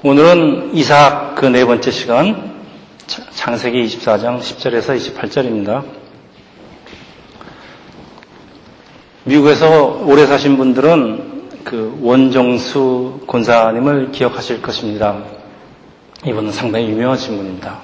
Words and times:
오늘은 0.00 0.76
이삭 0.76 1.34
그 1.34 1.46
네 1.46 1.64
번째 1.64 1.90
시간 1.90 2.54
창세기 3.34 3.84
24장 3.84 4.38
10절에서 4.38 4.96
28절입니다. 4.96 5.82
미국에서 9.24 10.04
오래 10.06 10.24
사신 10.24 10.56
분들은 10.56 11.48
그 11.64 11.98
원정수 12.00 13.22
권사님을 13.26 14.12
기억하실 14.12 14.62
것입니다. 14.62 15.20
이분은 16.24 16.52
상당히 16.52 16.90
유명하신 16.90 17.36
분입니다. 17.36 17.80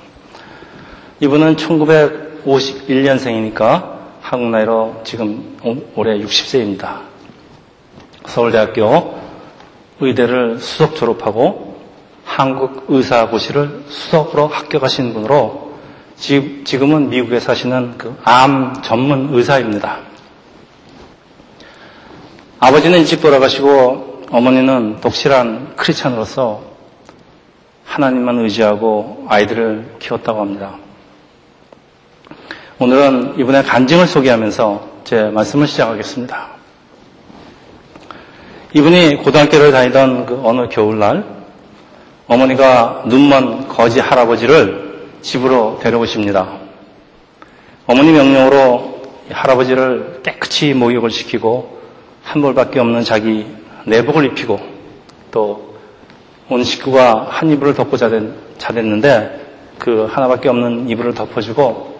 이분은 1.18 1.56
1951년생이니까 1.56 3.92
한국 4.20 4.50
나이로 4.50 5.00
지금 5.02 5.58
올해 5.96 6.16
60세입니다. 6.20 7.00
서울대학교 8.26 9.18
의대를 9.98 10.60
수석 10.60 10.94
졸업하고 10.94 11.63
한국의사고시를 12.24 13.84
수석으로 13.88 14.48
합격하신 14.48 15.12
분으로 15.14 15.74
지금은 16.16 17.10
미국에 17.10 17.40
사시는 17.40 17.98
그 17.98 18.16
암 18.24 18.80
전문 18.82 19.28
의사입니다. 19.32 19.98
아버지는 22.60 23.00
일찍 23.00 23.20
돌아가시고 23.20 24.22
어머니는 24.30 25.00
독실한 25.00 25.74
크리스찬으로서 25.76 26.62
하나님만 27.84 28.38
의지하고 28.38 29.26
아이들을 29.28 29.96
키웠다고 29.98 30.40
합니다. 30.40 30.76
오늘은 32.78 33.38
이분의 33.38 33.64
간증을 33.64 34.06
소개하면서 34.06 34.88
제 35.04 35.24
말씀을 35.24 35.66
시작하겠습니다. 35.66 36.48
이분이 38.72 39.16
고등학교를 39.16 39.70
다니던 39.70 40.26
그 40.26 40.40
어느 40.42 40.68
겨울날 40.68 41.24
어머니가 42.26 43.04
눈먼 43.06 43.68
거지 43.68 44.00
할아버지를 44.00 45.08
집으로 45.22 45.78
데려오십니다. 45.82 46.48
어머니 47.86 48.12
명령으로 48.12 49.02
할아버지를 49.30 50.20
깨끗이 50.22 50.74
목욕을 50.74 51.10
시키고 51.10 51.78
한 52.22 52.42
벌밖에 52.42 52.80
없는 52.80 53.04
자기 53.04 53.46
내복을 53.86 54.24
입히고 54.26 54.60
또 55.30 55.74
온 56.50 56.62
식구가 56.62 57.28
한 57.30 57.50
이불을 57.50 57.74
덮고 57.74 57.96
자댔는데 57.96 59.40
그 59.78 60.06
하나밖에 60.10 60.50
없는 60.50 60.88
이불을 60.90 61.14
덮어주고 61.14 61.94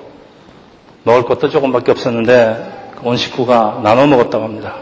먹을 1.03 1.22
것도 1.22 1.48
조금밖에 1.48 1.92
없었는데 1.92 2.92
온 3.03 3.16
식구가 3.16 3.81
나눠 3.83 4.06
먹었다고 4.06 4.44
합니다. 4.44 4.77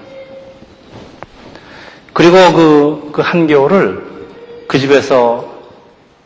그리고 2.12 2.36
그, 2.52 3.10
그 3.12 3.22
한겨울을 3.22 4.21
그 4.72 4.78
집에서 4.78 5.44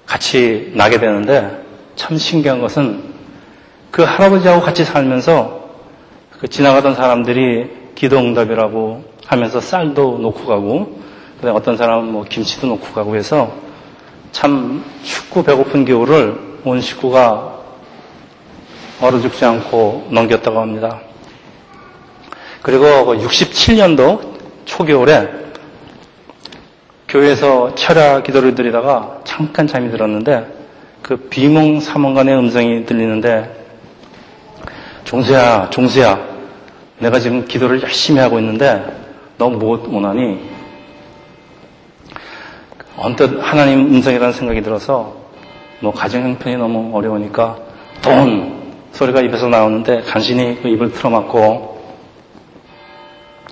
같이 0.07 0.71
나게 0.77 1.01
되는데 1.01 1.65
참 1.97 2.17
신기한 2.17 2.61
것은 2.61 3.03
그 3.91 4.05
할아버지하고 4.05 4.61
같이 4.61 4.85
살면서 4.85 5.69
그 6.39 6.47
지나가던 6.47 6.95
사람들이 6.95 7.69
기도응답이라고 7.97 9.03
하면서 9.27 9.61
쌀도 9.61 10.19
놓고 10.19 10.47
가고 10.47 11.01
그다음에 11.35 11.59
어떤 11.59 11.77
사람은 11.77 12.13
뭐 12.13 12.23
김치도 12.23 12.69
놓고 12.69 12.93
가고 12.93 13.17
해서 13.17 13.53
참 14.31 14.85
춥고 15.03 15.43
배고픈 15.43 15.85
겨울을 15.85 16.39
온 16.65 16.81
식구가 16.81 17.53
얼어 19.01 19.21
죽지 19.23 19.45
않고 19.45 20.07
넘겼다고 20.13 20.61
합니다. 20.61 21.01
그리고 22.63 22.85
67년도 22.85 24.19
그 24.21 24.37
초겨울에 24.67 25.46
교회에서 27.09 27.75
철야 27.75 28.23
기도를 28.23 28.55
드리다가 28.55 29.21
잠깐 29.25 29.67
잠이 29.67 29.91
들었는데 29.91 30.47
그 31.03 31.17
비몽 31.17 31.81
사몽간의 31.81 32.37
음성이 32.37 32.85
들리는데 32.85 33.65
종수야, 35.05 35.71
종수야, 35.71 36.19
내가 36.99 37.21
지금 37.21 37.45
기도를 37.47 37.81
열심히 37.83 38.21
하고 38.21 38.39
있는데 38.41 38.85
너 39.39 39.49
못 39.51 39.87
오나니? 39.87 40.57
언뜻 42.97 43.39
하나님 43.41 43.95
음성이라는 43.95 44.33
생각이 44.33 44.63
들어서 44.63 45.15
뭐 45.81 45.93
가정 45.93 46.23
형편이 46.23 46.57
너무 46.57 46.97
어려우니까 46.97 47.57
돈 48.01 48.73
소리가 48.93 49.21
입에서 49.21 49.49
나오는데 49.49 50.01
간신히 50.01 50.59
그 50.63 50.69
입을 50.69 50.93
틀어막고 50.93 51.77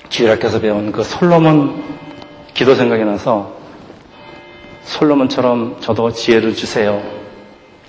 주일학교에서 0.09 0.61
배운 0.61 0.91
그 0.91 1.03
솔로몬 1.05 1.85
기도 2.55 2.77
생각이 2.77 3.05
나서 3.05 3.53
솔로몬처럼 4.85 5.79
저도 5.81 6.13
지혜를 6.13 6.55
주세요. 6.55 7.03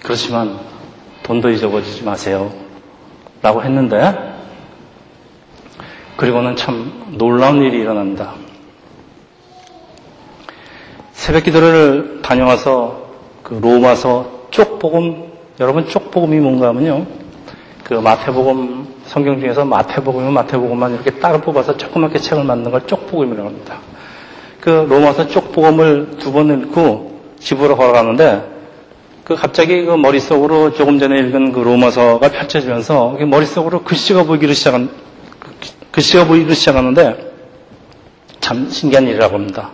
그렇지만 0.02 0.60
돈도 1.22 1.52
잊어버리지 1.52 2.04
마세요. 2.04 2.52
라고 3.44 3.62
했는데 3.62 4.34
그리고는 6.18 6.56
참 6.56 7.14
놀라운 7.18 7.62
일이 7.62 7.78
일어납니다. 7.78 8.34
새벽 11.12 11.44
기도를 11.44 12.22
다녀와서 12.24 13.10
그 13.44 13.60
로마서 13.62 14.48
쪽복음 14.50 15.32
여러분 15.60 15.88
쪽복음이 15.88 16.40
뭔가 16.40 16.70
하면요. 16.70 17.06
그 17.84 17.94
마태복음 17.94 18.96
성경 19.06 19.40
중에서 19.40 19.64
마태복음은 19.64 20.34
마태복음만 20.34 20.96
이렇게 20.96 21.12
따로 21.20 21.40
뽑아서 21.40 21.78
조그맣게 21.78 22.18
책을 22.18 22.44
만든 22.44 22.72
걸 22.72 22.88
쪽복음이라고 22.88 23.48
합니다. 23.48 23.80
그 24.66 24.72
로마서 24.90 25.28
쪽복음을 25.28 26.18
두 26.18 26.32
번 26.34 26.50
읽고 26.50 27.22
집으로 27.40 27.78
걸어가는데 27.78 28.42
그 29.24 29.36
갑자기 29.36 29.86
그 29.86 29.92
머릿속으로 29.92 30.74
조금 30.74 30.98
전에 30.98 31.20
읽은 31.20 31.52
그 31.52 31.60
로마서가 31.60 32.30
펼쳐지면서 32.30 33.18
머릿속으로 33.28 33.84
글씨가 33.84 34.24
보이기를 34.24 34.56
시작한 34.56 34.90
글씨가 35.92 36.26
보이기 36.26 36.56
시작하는데 36.56 37.32
참 38.40 38.68
신기한 38.68 39.08
일이라고 39.08 39.36
합니다. 39.36 39.70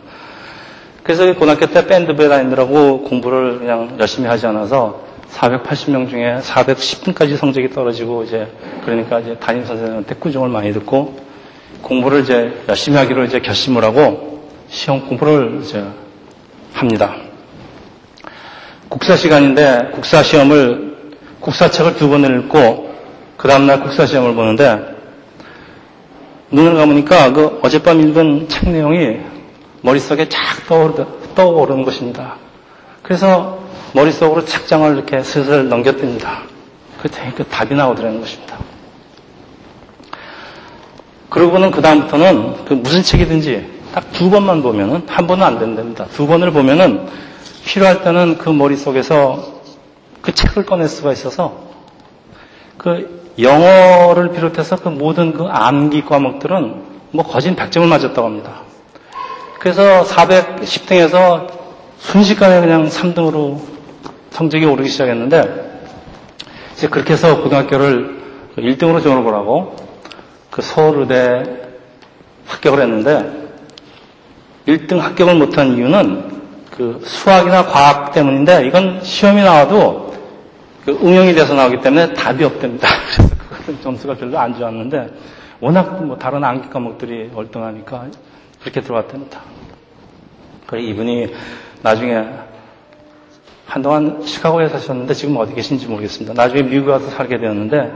그래서 1.03 1.33
고등학교 1.35 1.67
때 1.67 1.87
밴드부에 1.87 2.27
다니느라고 2.27 3.03
공부를 3.03 3.59
그냥 3.59 3.95
열심히 3.97 4.27
하지 4.27 4.45
않아서 4.47 5.03
480명 5.31 6.09
중에 6.09 6.39
410분까지 6.41 7.37
성적이 7.37 7.69
떨어지고 7.69 8.23
이제 8.23 8.45
그러니까 8.83 9.19
이제 9.21 9.37
담임 9.39 9.63
선생님한테 9.65 10.15
꾸중을 10.15 10.49
많이 10.49 10.73
듣고 10.73 11.15
공부를 11.81 12.19
이제 12.23 12.51
열심히 12.67 12.97
하기로 12.97 13.23
이제 13.23 13.39
결심을 13.39 13.85
하고 13.85 14.40
시험 14.71 15.05
공부를 15.05 15.61
합니다. 16.73 17.13
국사 18.87 19.17
시간인데 19.17 19.89
국사 19.93 20.23
시험을 20.23 20.95
국사책을 21.41 21.97
두 21.97 22.09
번을 22.09 22.39
읽고 22.39 22.95
그 23.35 23.47
다음날 23.49 23.81
국사 23.81 24.05
시험을 24.05 24.33
보는데 24.33 24.79
눈을 26.51 26.75
감으니까 26.75 27.33
그 27.33 27.59
어젯밤 27.61 27.99
읽은 27.99 28.47
책 28.47 28.69
내용이 28.69 29.19
머릿속에 29.81 30.29
쫙 30.29 30.39
떠오르는 31.35 31.83
것입니다. 31.83 32.35
그래서 33.03 33.59
머릿속으로 33.93 34.45
책장을 34.45 34.95
이렇게 34.95 35.21
슬슬 35.21 35.67
넘겼답니다. 35.67 36.43
그때 37.01 37.33
그 37.35 37.43
답이 37.43 37.75
나오더라는 37.75 38.21
것입니다. 38.21 38.57
그러고는 41.29 41.71
그 41.71 41.81
다음부터는 41.81 42.65
그 42.65 42.73
무슨 42.73 43.03
책이든지 43.03 43.80
딱 43.93 44.11
두 44.21 44.29
번만 44.29 44.61
보면은 44.61 45.01
한 45.07 45.25
번은 45.25 45.43
안 45.43 45.57
된답니다. 45.57 46.05
두 46.13 46.27
번을 46.27 46.51
보면은 46.51 47.07
필요할 47.65 48.03
때는 48.03 48.37
그 48.37 48.51
머릿속에서 48.51 49.61
그 50.21 50.31
책을 50.31 50.65
꺼낼 50.65 50.87
수가 50.87 51.11
있어서 51.11 51.57
그 52.77 53.33
영어를 53.39 54.31
비롯해서 54.31 54.75
그 54.75 54.89
모든 54.89 55.33
그 55.33 55.45
암기 55.45 56.05
과목들은 56.05 56.83
뭐 57.11 57.25
거진 57.25 57.55
100점을 57.55 57.87
맞았다고 57.87 58.27
합니다. 58.27 58.61
그래서 59.59 60.03
410등에서 60.03 61.47
순식간에 61.97 62.61
그냥 62.61 62.87
3등으로 62.87 63.59
성적이 64.29 64.65
오르기 64.65 64.87
시작했는데 64.87 65.81
이제 66.73 66.87
그렇게 66.87 67.13
해서 67.13 67.41
고등학교를 67.41 68.21
1등으로 68.57 69.01
졸업을 69.01 69.33
하고 69.33 69.75
그 70.51 70.61
서울의대 70.61 71.43
합격을 72.45 72.81
했는데 72.81 73.40
1등 74.67 74.97
합격을 74.97 75.35
못한 75.35 75.75
이유는 75.75 76.41
그 76.71 77.01
수학이나 77.03 77.65
과학 77.65 78.11
때문인데 78.13 78.67
이건 78.67 79.03
시험이 79.03 79.43
나와도 79.43 80.13
그 80.85 80.97
응용이 81.03 81.33
돼서 81.33 81.53
나오기 81.53 81.81
때문에 81.81 82.13
답이 82.13 82.43
없답니다. 82.43 82.87
그래서 83.13 83.35
그것은 83.49 83.81
점수가 83.81 84.15
별로 84.15 84.39
안 84.39 84.57
좋았는데 84.57 85.09
워낙 85.59 86.03
뭐 86.03 86.17
다른 86.17 86.43
암기 86.43 86.69
과목들이 86.69 87.29
월등하니까 87.33 88.07
그렇게 88.61 88.81
들어왔답니다. 88.81 89.41
그래 90.65 90.81
이분이 90.81 91.33
나중에 91.83 92.25
한동안 93.65 94.21
시카고에 94.23 94.69
사셨는데 94.69 95.13
지금 95.13 95.37
어디 95.37 95.53
계신지 95.53 95.87
모르겠습니다. 95.87 96.33
나중에 96.33 96.63
미국에 96.63 96.91
와서 96.91 97.09
살게 97.09 97.37
되었는데 97.37 97.93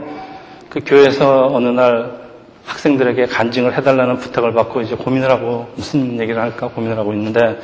그 0.70 0.82
교회에서 0.86 1.48
어느 1.52 1.70
날 1.70 2.25
학생들에게 2.66 3.28
간증을 3.28 3.78
해달라는 3.78 4.18
부탁을 4.18 4.54
받고 4.54 4.82
이제 4.82 4.96
고민을 4.96 5.30
하고 5.30 5.68
무슨 5.76 6.20
얘기를 6.20 6.42
할까 6.42 6.68
고민을 6.68 6.98
하고 6.98 7.14
있는데 7.14 7.60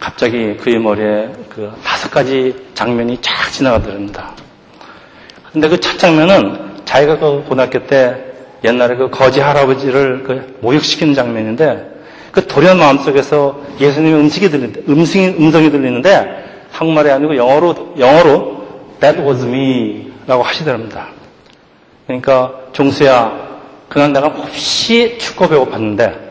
갑자기 0.00 0.56
그의 0.56 0.78
머리에 0.78 1.28
그 1.48 1.72
다섯 1.84 2.10
가지 2.10 2.54
장면이 2.74 3.18
쫙 3.20 3.50
지나가더랍니다. 3.50 4.32
근데 5.52 5.68
그 5.68 5.78
첫 5.80 5.98
장면은 5.98 6.58
자기가 6.84 7.18
그 7.18 7.44
고등학교 7.48 7.86
때 7.86 8.16
옛날에 8.64 8.96
그 8.96 9.10
거지 9.10 9.40
할아버지를 9.40 10.22
그 10.24 10.58
모욕시키는 10.60 11.14
장면인데 11.14 11.98
그 12.32 12.46
도련 12.46 12.78
마음속에서 12.78 13.60
예수님의 13.80 14.20
음식이 14.20 14.50
들리는데, 14.50 14.82
음성이, 14.88 15.28
음성이 15.28 15.70
들리는데 15.70 16.66
한국말이 16.70 17.10
아니고 17.10 17.36
영어로, 17.36 17.94
영어로 17.98 18.58
That 19.00 19.20
was 19.22 19.44
me 19.44 20.12
라고 20.26 20.42
하시더랍니다. 20.42 21.08
그러니까 22.06 22.52
종수야, 22.72 23.57
그날 23.88 24.12
내가 24.12 24.28
몹시 24.28 25.16
춥고 25.18 25.46
배고팠는데 25.46 26.28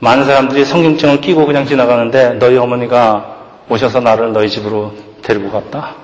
많은 0.00 0.24
사람들이 0.24 0.64
성경증을 0.64 1.20
끼고 1.20 1.46
그냥 1.46 1.66
지나가는데 1.66 2.34
너희 2.34 2.56
어머니가 2.56 3.36
오셔서 3.68 4.00
나를 4.00 4.32
너희 4.32 4.48
집으로 4.48 4.94
데리고 5.22 5.50
갔다. 5.50 5.96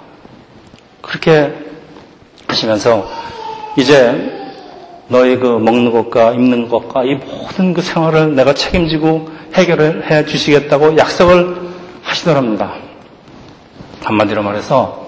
그렇게 1.00 1.52
하시면서 2.48 3.08
이제 3.76 4.32
너희 5.08 5.36
그 5.36 5.46
먹는 5.46 5.92
것과 5.92 6.32
입는 6.32 6.68
것과 6.68 7.04
이 7.04 7.14
모든 7.14 7.74
그 7.74 7.82
생활을 7.82 8.34
내가 8.34 8.54
책임지고 8.54 9.28
해결을 9.54 10.10
해 10.10 10.24
주시겠다고 10.24 10.96
약속을 10.96 11.56
하시더랍니다. 12.02 12.74
한마디로 14.02 14.42
말해서 14.42 15.03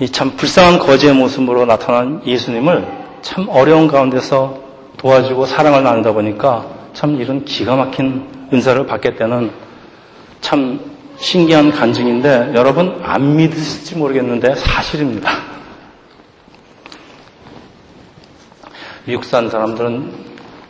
이 0.00 0.06
참 0.08 0.36
불쌍한 0.36 0.78
거지의 0.78 1.12
모습으로 1.14 1.66
나타난 1.66 2.22
예수님을 2.24 2.86
참 3.20 3.48
어려운 3.48 3.88
가운데서 3.88 4.60
도와주고 4.96 5.46
사랑을 5.46 5.82
나누다 5.82 6.12
보니까 6.12 6.66
참 6.92 7.20
이런 7.20 7.44
기가 7.44 7.74
막힌 7.74 8.24
은사를 8.52 8.86
받게 8.86 9.16
되는 9.16 9.50
참 10.40 10.80
신기한 11.18 11.72
간증인데 11.72 12.52
여러분 12.54 13.00
안 13.02 13.36
믿으실지 13.36 13.96
모르겠는데 13.96 14.54
사실입니다. 14.54 15.30
미국 19.04 19.24
사는 19.24 19.50
사람들은 19.50 20.12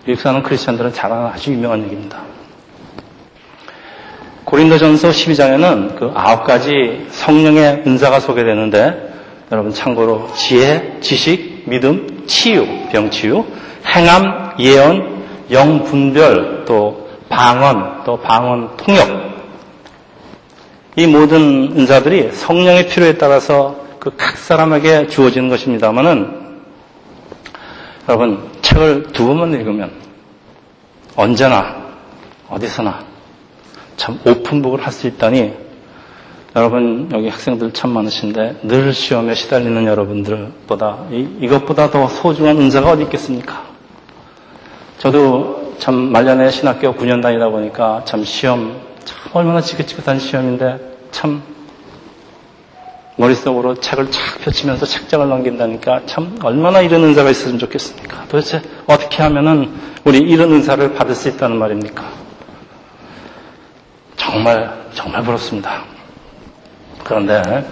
미국 0.06 0.22
사는 0.22 0.42
크리스천들은 0.42 0.94
잘 0.94 1.12
아는 1.12 1.26
아주 1.26 1.52
유명한 1.52 1.82
얘기입니다. 1.84 2.22
고린도전서 4.44 5.10
12장에는 5.10 5.96
그 5.98 6.10
아홉 6.14 6.44
가지 6.44 7.06
성령의 7.10 7.82
은사가 7.86 8.20
소개되는데 8.20 9.17
여러분 9.50 9.72
참고로 9.72 10.28
지혜, 10.34 10.98
지식, 11.00 11.62
믿음, 11.66 12.24
치유, 12.26 12.66
병치유, 12.90 13.44
행함, 13.86 14.54
예언, 14.58 15.24
영분별, 15.50 16.64
또 16.66 17.08
방언, 17.28 18.04
또 18.04 18.18
방언 18.20 18.76
통역. 18.76 19.28
이 20.96 21.06
모든 21.06 21.72
은사들이 21.76 22.32
성령의 22.32 22.88
필요에 22.88 23.16
따라서 23.16 23.86
그 23.98 24.10
각 24.16 24.36
사람에게 24.36 25.08
주어지는 25.08 25.48
것입니다만은 25.48 26.58
여러분, 28.08 28.50
책을 28.62 29.08
두 29.12 29.26
번만 29.26 29.52
읽으면 29.54 29.92
언제나, 31.16 31.76
어디서나 32.48 33.04
참 33.96 34.18
오픈북을 34.24 34.84
할 34.84 34.92
수 34.92 35.06
있다니 35.06 35.67
여러분, 36.58 37.08
여기 37.12 37.28
학생들 37.28 37.72
참 37.72 37.90
많으신데 37.90 38.62
늘 38.64 38.92
시험에 38.92 39.34
시달리는 39.34 39.86
여러분들보다 39.86 41.04
이, 41.12 41.46
것보다 41.46 41.88
더 41.88 42.08
소중한 42.08 42.58
은사가 42.58 42.90
어디 42.90 43.04
있겠습니까? 43.04 43.62
저도 44.98 45.76
참 45.78 45.94
말년에 45.94 46.50
신학교 46.50 46.92
9년 46.96 47.22
다니다 47.22 47.48
보니까 47.48 48.02
참 48.04 48.24
시험, 48.24 48.76
참 49.04 49.16
얼마나 49.34 49.60
지긋지긋한 49.60 50.18
시험인데 50.18 50.80
참 51.12 51.40
머릿속으로 53.14 53.76
책을 53.76 54.10
착 54.10 54.40
펼치면서 54.40 54.84
책장을 54.84 55.28
넘긴다니까 55.28 56.06
참 56.06 56.40
얼마나 56.42 56.80
이런 56.80 57.04
은사가 57.04 57.30
있었으면 57.30 57.60
좋겠습니까? 57.60 58.24
도대체 58.28 58.60
어떻게 58.88 59.22
하면은 59.22 59.72
우리 60.02 60.18
이런 60.18 60.52
은사를 60.52 60.92
받을 60.94 61.14
수 61.14 61.28
있다는 61.28 61.56
말입니까? 61.56 62.04
정말 64.16 64.76
정말 64.92 65.22
부럽습니다. 65.22 65.97
그런데 67.08 67.64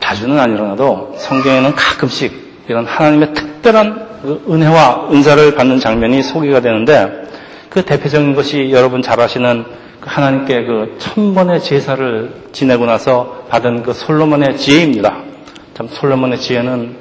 자주는 0.00 0.38
아니더라도 0.38 1.14
성경에는 1.16 1.74
가끔씩 1.74 2.64
이런 2.68 2.84
하나님의 2.84 3.32
특별한 3.32 4.08
그 4.22 4.44
은혜와 4.50 5.08
은사를 5.10 5.54
받는 5.54 5.80
장면이 5.80 6.22
소개가 6.22 6.60
되는데 6.60 7.26
그 7.70 7.84
대표적인 7.84 8.34
것이 8.34 8.70
여러분 8.70 9.00
잘 9.00 9.18
아시는 9.18 9.64
그 10.00 10.08
하나님께 10.10 10.64
그 10.64 10.96
천번의 10.98 11.62
제사를 11.62 12.32
지내고 12.52 12.84
나서 12.84 13.44
받은 13.48 13.82
그 13.82 13.94
솔로몬의 13.94 14.58
지혜입니다. 14.58 15.22
참 15.74 15.88
솔로몬의 15.88 16.38
지혜는 16.38 16.96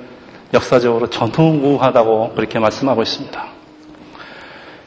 역사적으로 0.54 1.10
전후무하다고 1.10 2.34
그렇게 2.36 2.58
말씀하고 2.60 3.02
있습니다. 3.02 3.46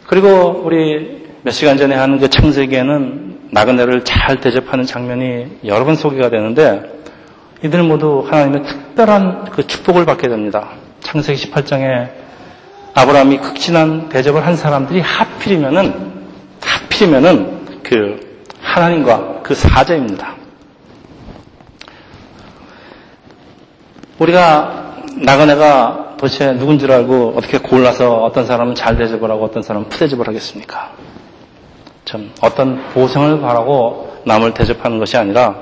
그리고 0.07 0.63
우리 0.65 1.27
몇 1.43 1.51
시간 1.53 1.77
전에 1.77 1.95
한그 1.95 2.31
창세기에는 2.31 3.30
나그네를 3.53 4.05
잘 4.05 4.41
대접하는 4.41 4.85
장면이 4.85 5.59
여러 5.65 5.85
번 5.85 5.97
소개가 5.97 6.31
되는데 6.31 6.83
이들 7.63 7.83
모두 7.83 8.27
하나님의 8.29 8.63
특별한 8.63 9.51
그 9.51 9.67
축복을 9.67 10.07
받게 10.07 10.29
됩니다. 10.29 10.71
창세기 11.01 11.51
18장에 11.51 12.11
아브라함이 12.95 13.39
극진한 13.39 14.09
대접을 14.09 14.45
한 14.47 14.57
사람들이 14.57 15.01
하필이면은 15.01 16.13
하필이면은 16.61 17.83
그 17.83 18.45
하나님과 18.63 19.41
그 19.43 19.55
사자입니다. 19.55 20.37
우리가 24.19 24.97
나그네가 25.17 26.17
도대체 26.19 26.53
누군 26.53 26.79
줄 26.79 26.93
알고 26.93 27.35
어떻게 27.37 27.59
골라서 27.59 28.23
어떤 28.23 28.47
사람은 28.47 28.75
잘 28.75 28.97
대접을 28.97 29.31
하고 29.31 29.45
어떤 29.45 29.63
사람은 29.63 29.89
푸대접을 29.89 30.29
하겠습니까? 30.29 30.93
참 32.05 32.31
어떤 32.41 32.83
보상을 32.93 33.41
바라고 33.41 34.23
남을 34.25 34.55
대접하는 34.55 34.99
것이 34.99 35.17
아니라 35.17 35.57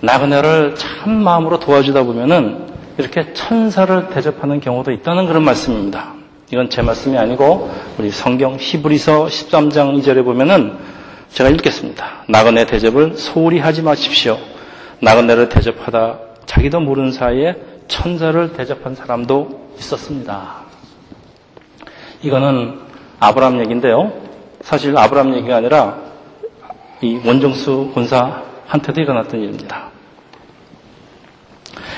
나그네를 0.00 0.76
참 0.76 1.22
마음으로 1.22 1.58
도와주다 1.58 2.04
보면은 2.04 2.66
이렇게 2.98 3.32
천사를 3.32 4.08
대접하는 4.10 4.60
경우도 4.60 4.90
있다는 4.92 5.26
그런 5.26 5.44
말씀입니다. 5.44 6.14
이건 6.50 6.70
제 6.70 6.82
말씀이 6.82 7.16
아니고 7.18 7.70
우리 7.98 8.10
성경 8.10 8.56
히브리서 8.58 9.26
13장 9.26 10.00
2절에 10.00 10.24
보면은 10.24 10.76
제가 11.30 11.50
읽겠습니다. 11.50 12.24
나그네 12.28 12.66
대접을 12.66 13.16
소홀히 13.16 13.58
하지 13.58 13.82
마십시오. 13.82 14.38
나그네를 15.00 15.48
대접하다 15.48 16.18
자기도 16.46 16.80
모르는 16.80 17.12
사이에 17.12 17.56
천사를 17.86 18.52
대접한 18.54 18.94
사람도 18.94 19.68
있었습니다. 19.78 20.62
이거는 22.22 22.80
아브라함 23.20 23.60
얘기인데요. 23.60 24.12
사실 24.62 24.96
아브라함 24.96 25.34
얘기가 25.36 25.56
아니라 25.56 25.98
이 27.00 27.20
원정수 27.24 27.90
군사한테도 27.94 29.00
일어났던 29.00 29.40
일입니다. 29.40 29.90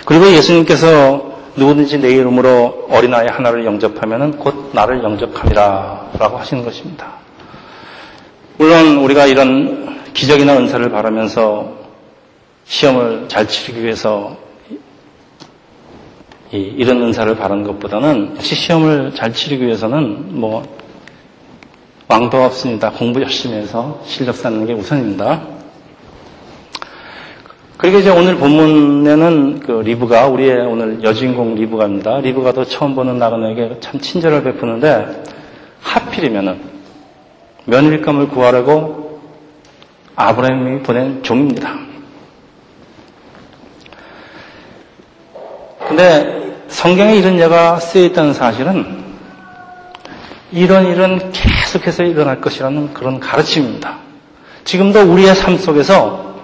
그리고 0.05 0.31
예수님께서 0.33 1.31
누구든지 1.57 1.99
내 1.99 2.11
이름으로 2.11 2.89
어린아이 2.91 3.27
하나를 3.29 3.65
영접하면 3.65 4.39
곧 4.39 4.71
나를 4.73 5.03
영접함이라 5.03 6.11
라고 6.19 6.39
하시는 6.39 6.65
것입니다. 6.65 7.15
물론 8.57 8.99
우리가 8.99 9.27
이런 9.27 10.01
기적이나 10.13 10.57
은사를 10.57 10.91
바라면서 10.91 11.73
시험을 12.65 13.27
잘 13.29 13.49
치르기 13.49 13.83
위해서 13.83 14.37
이런 16.53 17.03
은사를 17.03 17.35
바라는 17.37 17.65
것보다는 17.65 18.37
시험을 18.41 19.15
잘 19.15 19.33
치르기 19.33 19.65
위해서는 19.65 20.39
뭐 20.41 20.80
왕도 22.11 22.43
없습니다. 22.43 22.91
공부 22.91 23.23
열심히 23.23 23.55
해서 23.55 24.03
실력 24.05 24.35
쌓는 24.35 24.67
게 24.67 24.73
우선입니다. 24.73 25.43
그리고 27.77 27.99
이제 27.99 28.11
오늘 28.11 28.37
본문에는 28.37 29.61
그 29.61 29.73
리브가 29.85 30.27
우리의 30.27 30.67
오늘 30.67 31.05
여주인공 31.05 31.55
리브가입니다. 31.55 32.19
리브가도 32.19 32.65
처음 32.65 32.97
보는 32.97 33.21
나그네에게 33.21 33.77
참 33.79 34.01
친절을 34.01 34.43
베푸는데 34.43 35.23
하필이면은 35.83 36.61
며느리감을 37.67 38.29
구하려고 38.31 39.21
아브라함이 40.17 40.83
보낸 40.83 41.23
종입니다. 41.23 41.79
근데 45.87 46.57
성경에 46.67 47.15
이런 47.15 47.39
예가 47.39 47.79
쓰여 47.79 48.03
있다는 48.07 48.35
사실은 48.35 49.10
이런 50.53 50.87
일은 50.87 51.33
계속해서 51.33 52.03
일어날 52.05 52.41
것이라는 52.41 52.93
그런 52.93 53.21
가르침입니다. 53.21 53.99
지금도 54.65 55.01
우리의 55.03 55.35
삶 55.35 55.57
속에서 55.57 56.35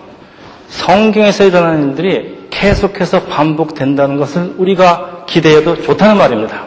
성경에서 0.68 1.44
일어나는 1.44 1.90
일들이 1.90 2.46
계속해서 2.50 3.24
반복된다는 3.24 4.16
것을 4.16 4.54
우리가 4.56 5.24
기대해도 5.26 5.82
좋다는 5.82 6.16
말입니다. 6.16 6.64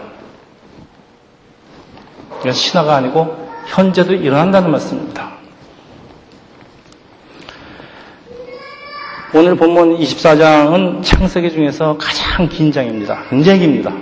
이건 2.39 2.53
신화가 2.53 2.95
아니고 2.95 3.49
현재도 3.67 4.13
일어난다는 4.13 4.71
말씀입니다. 4.71 5.29
오늘 9.33 9.55
본문 9.55 9.97
24장은 9.99 11.03
창세기 11.03 11.51
중에서 11.51 11.97
가장 11.97 12.49
긴 12.49 12.71
장입니다. 12.71 13.23
굉장히 13.29 13.59
깁니다. 13.59 13.93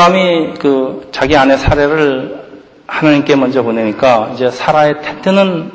아브라함이 0.00 0.54
그 0.58 1.08
자기 1.12 1.36
아내 1.36 1.58
사례를 1.58 2.42
하나님께 2.86 3.36
먼저 3.36 3.62
보내니까 3.62 4.30
이제 4.34 4.50
사라의 4.50 5.02
텐트는 5.02 5.70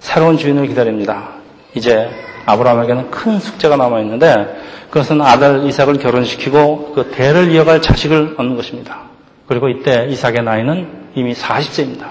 새로운 0.00 0.36
주인을 0.36 0.66
기다립니다. 0.66 1.28
이제 1.74 2.10
아브라함에게는 2.44 3.10
큰 3.12 3.38
숙제가 3.38 3.76
남아 3.76 4.00
있는데 4.00 4.60
그것은 4.90 5.20
아들 5.20 5.64
이삭을 5.66 5.98
결혼시키고 5.98 6.92
그 6.94 7.12
대를 7.12 7.52
이어갈 7.52 7.80
자식을 7.80 8.34
얻는 8.36 8.56
것입니다. 8.56 9.02
그리고 9.46 9.68
이때 9.68 10.06
이삭의 10.10 10.42
나이는 10.42 10.88
이미 11.14 11.32
40세입니다. 11.32 12.06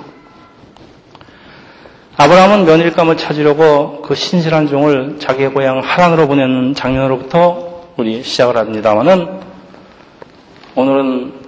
아브라함은 2.16 2.66
며느리감을 2.66 3.18
찾으려고 3.18 4.02
그 4.04 4.16
신실한 4.16 4.68
종을 4.68 5.18
자기의 5.20 5.54
고향 5.54 5.80
하란으로 5.80 6.28
보내는 6.28 6.76
장면으로부터 6.76 7.90
우리 7.98 8.24
시작을 8.24 8.56
합니다만은 8.56 9.42
오늘은 10.76 11.41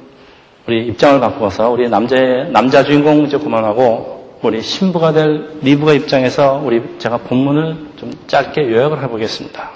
우리 0.66 0.88
입장을 0.88 1.20
바꾸어서 1.20 1.70
우리 1.70 1.90
남자의 1.90 2.50
남자 2.52 2.84
주인공 2.84 3.26
이제 3.26 3.38
그만하고 3.38 4.38
우리 4.42 4.62
신부가 4.62 5.12
될 5.12 5.60
리브가 5.62 5.94
입장에서 5.94 6.62
우리 6.64 6.82
제가 7.00 7.18
본문을 7.18 7.78
좀 7.98 8.14
짧게 8.28 8.72
요약을 8.72 9.04
해보겠습니다. 9.04 9.72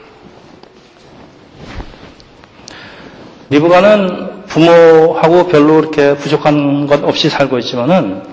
리브가는 3.49 4.45
부모하고 4.45 5.47
별로 5.47 5.79
이렇게 5.79 6.15
부족한 6.15 6.87
것 6.87 7.03
없이 7.03 7.29
살고 7.29 7.59
있지만은 7.59 8.23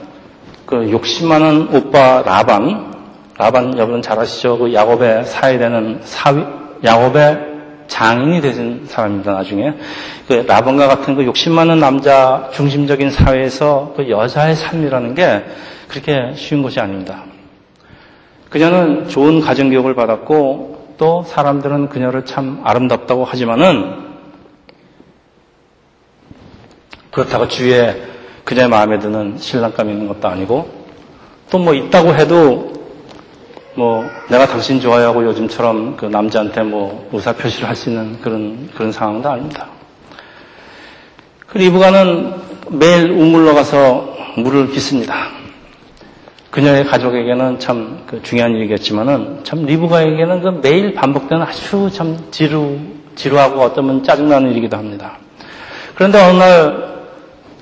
그 0.65 0.91
욕심 0.93 1.29
많은 1.29 1.75
오빠 1.75 2.23
라반, 2.23 2.95
라반 3.37 3.77
여러분 3.77 4.01
잘 4.01 4.19
아시죠? 4.19 4.59
그 4.59 4.73
야곱의 4.73 5.25
사이되는 5.25 6.01
사위, 6.05 6.45
야곱의 6.85 7.54
장인이 7.87 8.41
되신 8.41 8.87
사람입니다, 8.87 9.33
나중에. 9.33 9.75
그 10.27 10.33
라본과 10.47 10.87
같은 10.89 11.15
그 11.15 11.25
욕심 11.25 11.53
많은 11.53 11.79
남자 11.79 12.51
중심적인 12.53 13.11
사회에서 13.11 13.95
그 13.97 14.09
여자의 14.09 14.57
삶이라는 14.57 15.15
게 15.15 15.45
그렇게 15.89 16.33
쉬운 16.35 16.63
것이 16.63 16.81
아닙니다. 16.81 17.25
그녀는 18.51 19.09
좋은 19.09 19.41
가정교육을 19.41 19.95
받았고 19.95 20.95
또 20.97 21.25
사람들은 21.25 21.89
그녀를 21.89 22.25
참 22.25 22.61
아름답다고 22.65 23.25
하지만은 23.25 24.05
그렇다고 27.11 27.49
주위에 27.49 28.03
그녀의 28.45 28.69
마음에 28.69 28.99
드는 28.99 29.39
신랑감이 29.39 29.93
있는 29.93 30.09
것도 30.09 30.29
아니고 30.29 30.85
또 31.51 31.59
뭐 31.59 31.73
있다고 31.73 32.15
해도 32.15 32.73
뭐 33.75 34.05
내가 34.29 34.47
당신 34.47 34.81
좋아하고 34.81 35.25
요즘처럼 35.25 35.97
그 35.97 36.07
남자한테 36.07 36.63
뭐 36.63 37.09
의사 37.13 37.33
표시를 37.33 37.69
할 37.69 37.75
수 37.75 37.91
있는 37.91 38.21
그런 38.21 38.69
그런 38.75 38.93
상황도 38.93 39.29
아닙니다. 39.29 39.67
그 41.47 41.59
리브가는 41.59 42.35
매일 42.71 43.11
우물러 43.11 43.55
가서 43.55 44.17
물을 44.37 44.71
빚습니다. 44.71 45.29
그녀의 46.51 46.85
가족에게는 46.87 47.59
참 47.59 48.05
그 48.07 48.23
중요한 48.23 48.53
일이겠지만은 48.53 49.41
참 49.43 49.65
리브가에게는 49.65 50.41
그 50.43 50.49
매일 50.63 50.95
반복되는 50.95 51.43
아주 51.43 51.91
참 51.93 52.17
지루 52.31 52.77
지루하고 53.17 53.61
어쩌면 53.61 54.03
짜증나는 54.05 54.51
일이기도 54.53 54.77
합니다. 54.77 55.19
그런데 55.95 56.21
어느 56.21 56.39
날 56.39 56.95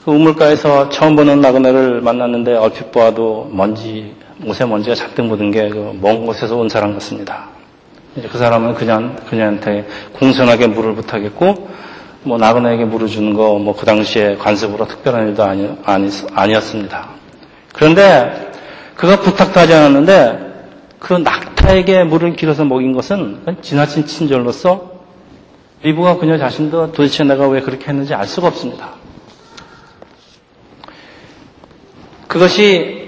그 0.04 0.10
우물가에서 0.10 0.88
처음 0.88 1.14
보는 1.14 1.40
나그네를 1.40 2.00
만났는데 2.00 2.56
얼핏 2.56 2.90
보아도 2.90 3.48
먼지 3.52 4.12
옷에 4.44 4.64
먼지가 4.64 4.94
잔뜩 4.94 5.26
묻은 5.26 5.50
게 5.50 5.68
먼 6.00 6.26
곳에서 6.26 6.56
온 6.56 6.68
사람 6.68 6.94
같습니다. 6.94 7.48
이제 8.16 8.28
그 8.28 8.38
사람은 8.38 8.74
그냥 8.74 9.16
그녀한테 9.28 9.86
공손하게 10.14 10.66
물을 10.68 10.94
부탁했고 10.94 11.70
뭐 12.24 12.38
나그네에게 12.38 12.84
물을 12.84 13.08
주는 13.08 13.34
거 13.34 13.54
뭐 13.58 13.74
그 13.74 13.86
당시에 13.86 14.36
관습으로 14.36 14.86
특별한 14.86 15.28
일도 15.28 15.42
아니, 15.44 15.68
아니, 15.84 16.08
아니었습니다. 16.34 17.08
그런데 17.72 18.50
그가 18.96 19.18
부탁도 19.20 19.58
하지 19.60 19.72
않았는데 19.74 20.52
그 20.98 21.14
낙타에게 21.14 22.04
물을 22.04 22.36
길어서 22.36 22.64
먹인 22.64 22.92
것은 22.92 23.56
지나친 23.62 24.06
친절로서 24.06 24.92
리브가 25.82 26.18
그녀 26.18 26.38
자신도 26.38 26.92
도대체 26.92 27.24
내가 27.24 27.48
왜 27.48 27.60
그렇게 27.60 27.86
했는지 27.88 28.14
알 28.14 28.26
수가 28.26 28.48
없습니다. 28.48 28.90
그것이 32.28 33.01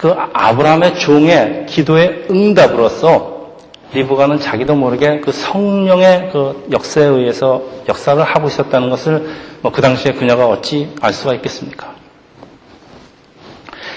그 0.00 0.14
아브라함의 0.32 0.98
종의 0.98 1.66
기도의 1.68 2.24
응답으로서 2.30 3.50
리브가는 3.92 4.40
자기도 4.40 4.74
모르게 4.74 5.20
그 5.20 5.30
성령의 5.30 6.30
그 6.32 6.66
역사에 6.72 7.04
의해서 7.04 7.62
역사를 7.86 8.22
하고 8.22 8.48
있었다는 8.48 8.88
것을 8.88 9.28
뭐 9.60 9.70
그 9.70 9.82
당시에 9.82 10.12
그녀가 10.12 10.46
어찌 10.46 10.94
알 11.02 11.12
수가 11.12 11.34
있겠습니까? 11.34 11.92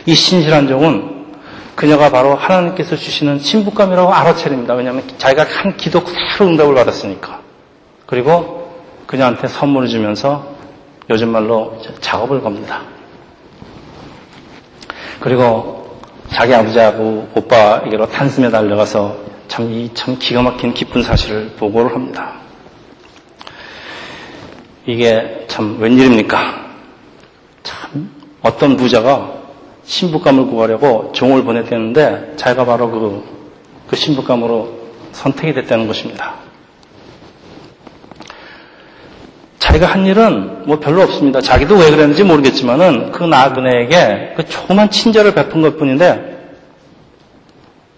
이 0.06 0.14
신실한 0.14 0.68
종은 0.68 1.28
그녀가 1.76 2.10
바로 2.10 2.36
하나님께서 2.36 2.98
주시는 2.98 3.40
신부감이라고 3.40 4.14
알아차립니다. 4.14 4.74
왜냐하면 4.74 5.04
자기가 5.18 5.46
한 5.46 5.78
기도 5.78 6.04
그대로 6.04 6.52
응답을 6.52 6.76
받았으니까. 6.76 7.40
그리고 8.08 8.78
그녀한테 9.08 9.48
선물을 9.48 9.88
주면서 9.88 10.46
요즘 11.10 11.30
말로 11.30 11.82
작업을 12.02 12.42
겁니다. 12.42 12.82
그리고 15.22 15.83
자기 16.34 16.54
아버지하고 16.54 17.30
오빠에게로 17.36 18.10
탄슴에 18.10 18.50
달려가서 18.50 19.16
참, 19.48 19.72
이참 19.72 20.18
기가 20.18 20.42
막힌 20.42 20.74
기쁜 20.74 21.04
사실을 21.04 21.52
보고를 21.58 21.94
합니다. 21.94 22.34
이게 24.86 25.46
참 25.48 25.80
웬일입니까? 25.80 26.66
참, 27.62 28.10
어떤 28.42 28.76
부자가 28.76 29.32
신부감을 29.84 30.48
구하려고 30.48 31.12
종을 31.14 31.44
보냈다는데 31.44 32.34
자기가 32.36 32.66
바로 32.66 32.90
그, 32.90 33.24
그 33.88 33.96
신부감으로 33.96 34.82
선택이 35.12 35.54
됐다는 35.54 35.88
것입니다. 35.88 36.43
자기가 39.74 39.88
한 39.88 40.06
일은 40.06 40.68
뭐 40.68 40.78
별로 40.80 41.02
없습니다. 41.02 41.42
자기도 41.42 41.76
왜 41.76 41.90
그랬는지 41.90 42.24
모르겠지만은 42.24 43.12
그 43.12 43.24
나그네에게 43.24 44.34
그 44.38 44.46
조그만 44.46 44.88
친절을 44.92 45.34
베푼 45.34 45.64
것 45.64 45.78
뿐인데 45.78 46.32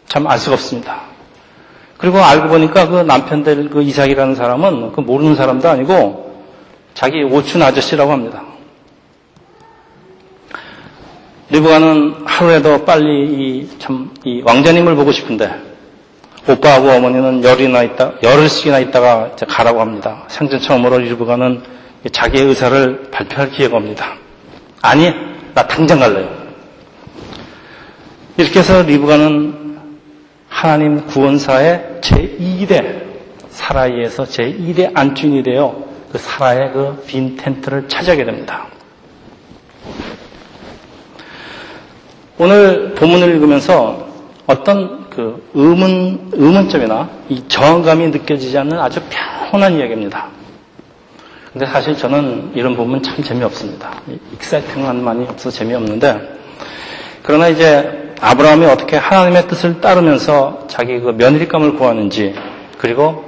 참 0.08 0.26
알 0.26 0.40
수가 0.40 0.54
없습니다. 0.54 1.02
그리고 1.98 2.20
알고 2.20 2.48
보니까 2.48 2.88
그 2.88 3.02
남편 3.02 3.44
될 3.44 3.70
그 3.70 3.82
이삭이라는 3.82 4.36
사람은 4.36 4.94
그 4.94 5.02
모르는 5.02 5.36
사람도 5.36 5.68
아니고 5.68 6.44
자기 6.94 7.22
오춘 7.24 7.62
아저씨라고 7.62 8.10
합니다. 8.10 8.42
리브가는 11.50 12.24
하루에도 12.26 12.86
빨리 12.86 13.26
이 13.26 13.70
참, 13.80 14.12
이 14.24 14.42
왕자님을 14.46 14.96
보고 14.96 15.12
싶은데 15.12 15.52
오빠하고 16.48 16.90
어머니는 16.90 17.44
열이나 17.44 17.84
있다, 17.84 18.14
열흘씩이나 18.22 18.80
있다가 18.80 19.32
가라고 19.48 19.82
합니다. 19.82 20.24
생전 20.28 20.60
처음으로 20.60 21.00
일부가는 21.00 21.62
자기의 22.12 22.48
의사를 22.48 23.10
발표할 23.12 23.50
기회가 23.50 23.78
옵니다. 23.78 24.14
아니, 24.82 25.12
나 25.56 25.66
당장 25.68 26.00
갈래요. 26.00 26.30
이렇게 28.38 28.60
해서 28.60 28.84
리브가는 28.84 29.80
하나님 30.48 31.06
구원사의 31.08 32.00
제2대 32.02 33.04
사라이에서 33.50 34.26
제2대 34.26 34.92
안주인이 34.94 35.42
되어 35.44 35.84
그 36.12 36.18
사라의 36.18 36.72
그 36.74 37.04
빈 37.08 37.36
텐트를 37.36 37.88
차지하게 37.88 38.26
됩니다. 38.26 38.68
오늘 42.38 42.94
본문을 42.96 43.30
읽으면서 43.36 44.06
어떤 44.48 45.10
그 45.10 45.44
의문, 45.54 46.30
의문점이나 46.34 47.10
이 47.30 47.44
저항감이 47.48 48.10
느껴지지 48.10 48.58
않는 48.60 48.80
아주 48.80 49.02
편한 49.50 49.78
이야기입니다. 49.78 50.28
근데 51.52 51.66
사실 51.66 51.98
저는 51.98 52.52
이런 52.54 52.76
부분 52.76 53.02
참 53.02 53.24
재미없습니다. 53.24 54.02
exciting한 54.34 55.04
맛이 55.04 55.24
없어서 55.24 55.50
재미없는데, 55.52 56.20
그러나 57.24 57.48
이제 57.48 58.14
아브라함이 58.20 58.66
어떻게 58.66 58.98
하나님의 58.98 59.48
뜻을 59.48 59.82
따르면서 59.82 60.66
자기 60.68 61.00
그 61.00 61.10
며느리감을 61.12 61.76
구하는지, 61.76 62.36
그리고 62.78 63.24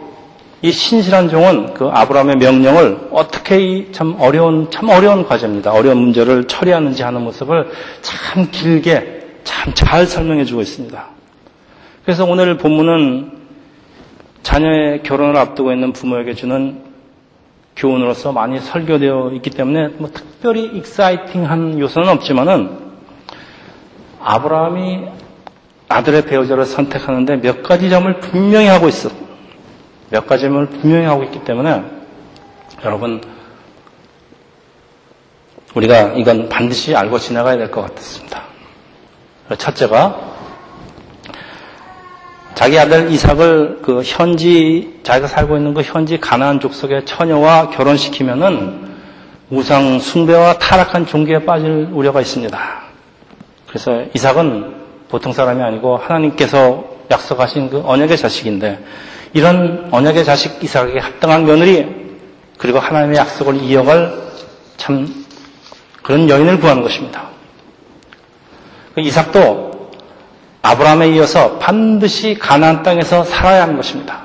이 0.61 0.71
신실한 0.71 1.29
종은 1.29 1.73
그 1.73 1.87
아브라함의 1.87 2.35
명령을 2.37 3.07
어떻게 3.11 3.59
이 3.59 3.91
참 3.91 4.17
어려운, 4.19 4.69
참 4.71 4.89
어려운 4.89 5.25
과제입니다. 5.25 5.71
어려운 5.71 5.97
문제를 5.99 6.47
처리하는지 6.47 7.03
하는 7.03 7.21
모습을 7.21 7.71
참 8.01 8.49
길게 8.51 9.16
참 9.47 9.73
잘 9.73 10.05
설명해 10.05 10.43
주고 10.45 10.61
있습니다. 10.61 11.05
그래서 12.03 12.25
오늘 12.25 12.57
본문은 12.57 13.31
자녀의 14.43 15.03
결혼을 15.03 15.37
앞두고 15.37 15.71
있는 15.71 15.93
부모에게 15.93 16.33
주는 16.33 16.81
교훈으로서 17.75 18.31
많이 18.31 18.59
설교되어 18.59 19.31
있기 19.35 19.49
때문에 19.51 19.89
뭐 19.99 20.09
특별히 20.13 20.65
익사이팅한 20.65 21.79
요소는 21.79 22.09
없지만은 22.09 22.77
아브라함이 24.21 25.05
아들의 25.89 26.25
배우자를 26.25 26.65
선택하는데 26.65 27.37
몇 27.41 27.63
가지 27.63 27.89
점을 27.89 28.19
분명히 28.19 28.67
하고 28.67 28.87
있어. 28.89 29.09
몇 30.09 30.25
가지 30.27 30.43
점을 30.43 30.65
분명히 30.65 31.05
하고 31.05 31.23
있기 31.23 31.43
때문에 31.43 31.83
여러분 32.83 33.21
우리가 35.75 36.13
이건 36.13 36.49
반드시 36.49 36.95
알고 36.95 37.19
지나가야 37.19 37.57
될 37.57 37.71
것 37.71 37.93
같습니다. 37.95 38.43
첫째가 39.55 40.37
자기 42.55 42.79
아들 42.79 43.11
이삭을 43.11 43.79
그 43.83 44.01
현지 44.03 44.99
자기가 45.03 45.27
살고 45.27 45.57
있는 45.57 45.73
그 45.73 45.83
현지 45.83 46.19
가나안 46.19 46.59
족속의 46.59 47.05
처녀와 47.05 47.69
결혼시키면은 47.69 48.87
우상 49.49 49.99
숭배와 49.99 50.57
타락한 50.57 51.05
종교에 51.05 51.45
빠질 51.45 51.87
우려가 51.91 52.19
있습니다. 52.19 52.59
그래서 53.67 54.03
이삭은 54.13 54.75
보통 55.07 55.31
사람이 55.31 55.61
아니고 55.61 55.97
하나님께서 55.97 56.83
약속하신 57.11 57.69
그 57.69 57.83
언약의 57.85 58.17
자식인데 58.17 58.83
이런 59.33 59.87
언약의 59.91 60.25
자식 60.25 60.61
이삭에게 60.63 60.99
합당한 60.99 61.45
며느리 61.45 61.87
그리고 62.57 62.79
하나님의 62.79 63.17
약속을 63.17 63.61
이어갈 63.61 64.13
참 64.77 65.25
그런 66.01 66.27
여인을 66.27 66.59
구하는 66.59 66.81
것입니다. 66.81 67.36
그 68.97 69.01
이삭도 69.01 69.91
아브라함에 70.63 71.09
이어서 71.09 71.59
반드시 71.59 72.33
가나안 72.33 72.81
땅에서 72.81 73.23
살아야 73.23 73.61
하는 73.61 73.75
것입니다. 73.75 74.23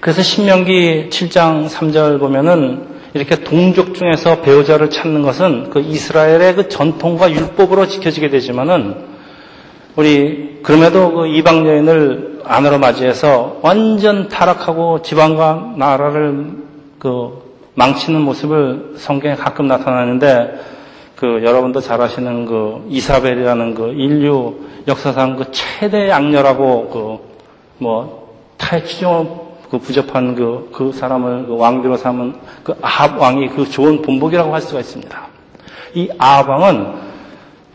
그래서 0.00 0.22
신명기 0.22 1.10
7장 1.10 1.68
3절 1.68 2.18
보면은 2.18 2.86
이렇게 3.12 3.44
동족 3.44 3.94
중에서 3.94 4.40
배우자를 4.40 4.88
찾는 4.88 5.20
것은 5.20 5.68
그 5.68 5.80
이스라엘의 5.80 6.54
그 6.54 6.68
전통과 6.70 7.30
율법으로 7.30 7.86
지켜지게 7.86 8.30
되지만은 8.30 8.96
우리 9.96 10.60
그럼에도 10.62 11.12
그 11.12 11.26
이방 11.26 11.66
여인을 11.66 12.40
아내로 12.44 12.78
맞이해서 12.78 13.58
완전 13.60 14.30
타락하고 14.30 15.02
지방과 15.02 15.74
나라를 15.76 16.46
그 16.98 17.42
망치는 17.74 18.22
모습을 18.22 18.94
성경에 18.96 19.34
가끔 19.34 19.68
나타나는데 19.68 20.72
그 21.22 21.40
여러분도 21.44 21.80
잘 21.80 22.00
아시는 22.02 22.46
그 22.46 22.84
이사벨이라는 22.88 23.74
그 23.76 23.92
인류 23.92 24.56
역사상 24.88 25.36
그 25.36 25.52
최대 25.52 26.08
양녀라고 26.08 27.28
그뭐 27.78 28.42
추종 28.88 29.52
그 29.70 29.78
부접한 29.78 30.34
그, 30.34 30.68
그 30.74 30.90
사람을 30.90 31.46
그 31.46 31.56
왕비로 31.56 31.96
삼은 31.96 32.34
그 32.64 32.74
아합 32.82 33.20
왕이 33.20 33.50
그 33.50 33.70
좋은 33.70 34.02
본보기라고 34.02 34.52
할 34.52 34.60
수가 34.60 34.80
있습니다. 34.80 35.28
이 35.94 36.08
아합 36.18 36.48
왕은 36.48 36.92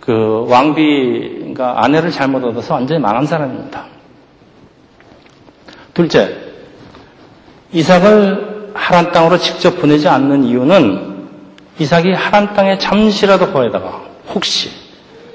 그 0.01 0.46
왕비, 0.50 1.38
그러니까 1.38 1.82
아내를 1.86 2.12
잘못 2.12 2.44
얻어서 2.44 2.74
완전히 2.74 3.00
망한 3.00 3.25
사람입니다. 3.25 3.86
둘째, 5.94 6.36
이삭을 7.72 8.72
하란 8.74 9.10
땅으로 9.13 9.38
직접 9.38 9.80
보내지 9.80 10.10
않는 10.10 10.44
이유는 10.44 11.17
이삭이 11.80 12.12
하란 12.14 12.54
땅에 12.54 12.78
잠시라도 12.78 13.52
거에다가 13.52 14.02
혹시 14.34 14.72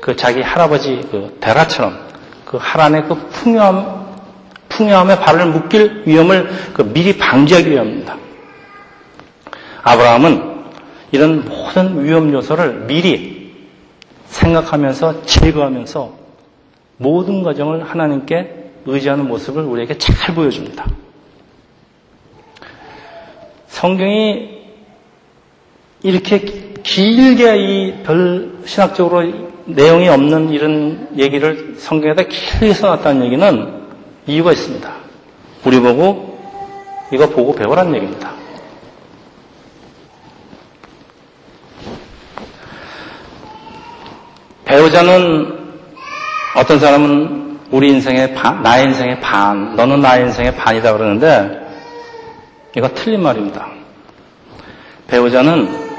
그 0.01 0.17
자기 0.17 0.41
할아버지 0.41 1.01
그 1.11 1.39
데라처럼 1.41 1.99
그 2.45 2.59
하란의 2.61 3.05
그 3.05 3.15
풍요함, 3.31 4.17
풍요함에 4.69 5.19
발을 5.21 5.47
묶일 5.47 6.03
위험을 6.07 6.51
그 6.75 6.83
미리 6.93 7.17
방지하기 7.17 7.71
위함입니다. 7.71 8.17
아브라함은 9.83 10.53
이런 11.13 11.45
모든 11.45 12.05
위험 12.05 12.33
요소를 12.33 12.87
미리 12.87 13.55
생각하면서 14.27 15.25
제거하면서 15.27 16.13
모든 16.97 17.43
과정을 17.43 17.85
하나님께 17.85 18.71
의지하는 18.87 19.29
모습을 19.29 19.63
우리에게 19.63 19.99
잘 19.99 20.35
보여줍니다. 20.35 20.87
성경이 23.69 24.62
이렇게 26.03 26.39
길게 26.83 27.57
이 27.59 28.03
별 28.03 28.53
신학적으로 28.65 29.23
내용이 29.67 30.09
없는 30.09 30.51
이런 30.51 31.09
얘기를 31.17 31.77
성경에다 31.79 32.25
길게 32.25 32.75
써놨다는 32.75 33.27
얘기는 33.27 33.83
이유가 34.27 34.53
있습니다. 34.53 34.93
우리 35.65 35.79
보고 35.81 36.39
이거 37.13 37.29
보고 37.29 37.55
배우라는 37.55 37.95
얘기입니다. 37.97 38.33
배우자는 44.65 45.59
어떤 46.57 46.79
사람은 46.79 47.59
우리 47.71 47.89
인생의 47.89 48.35
반, 48.35 48.63
나의 48.63 48.87
인생의 48.87 49.21
반, 49.21 49.77
너는 49.77 50.01
나의 50.01 50.25
인생의 50.27 50.57
반이다 50.57 50.93
그러는데 50.93 51.61
이거 52.77 52.89
틀린 52.95 53.23
말입니다. 53.23 53.69
배우자는 55.07 55.92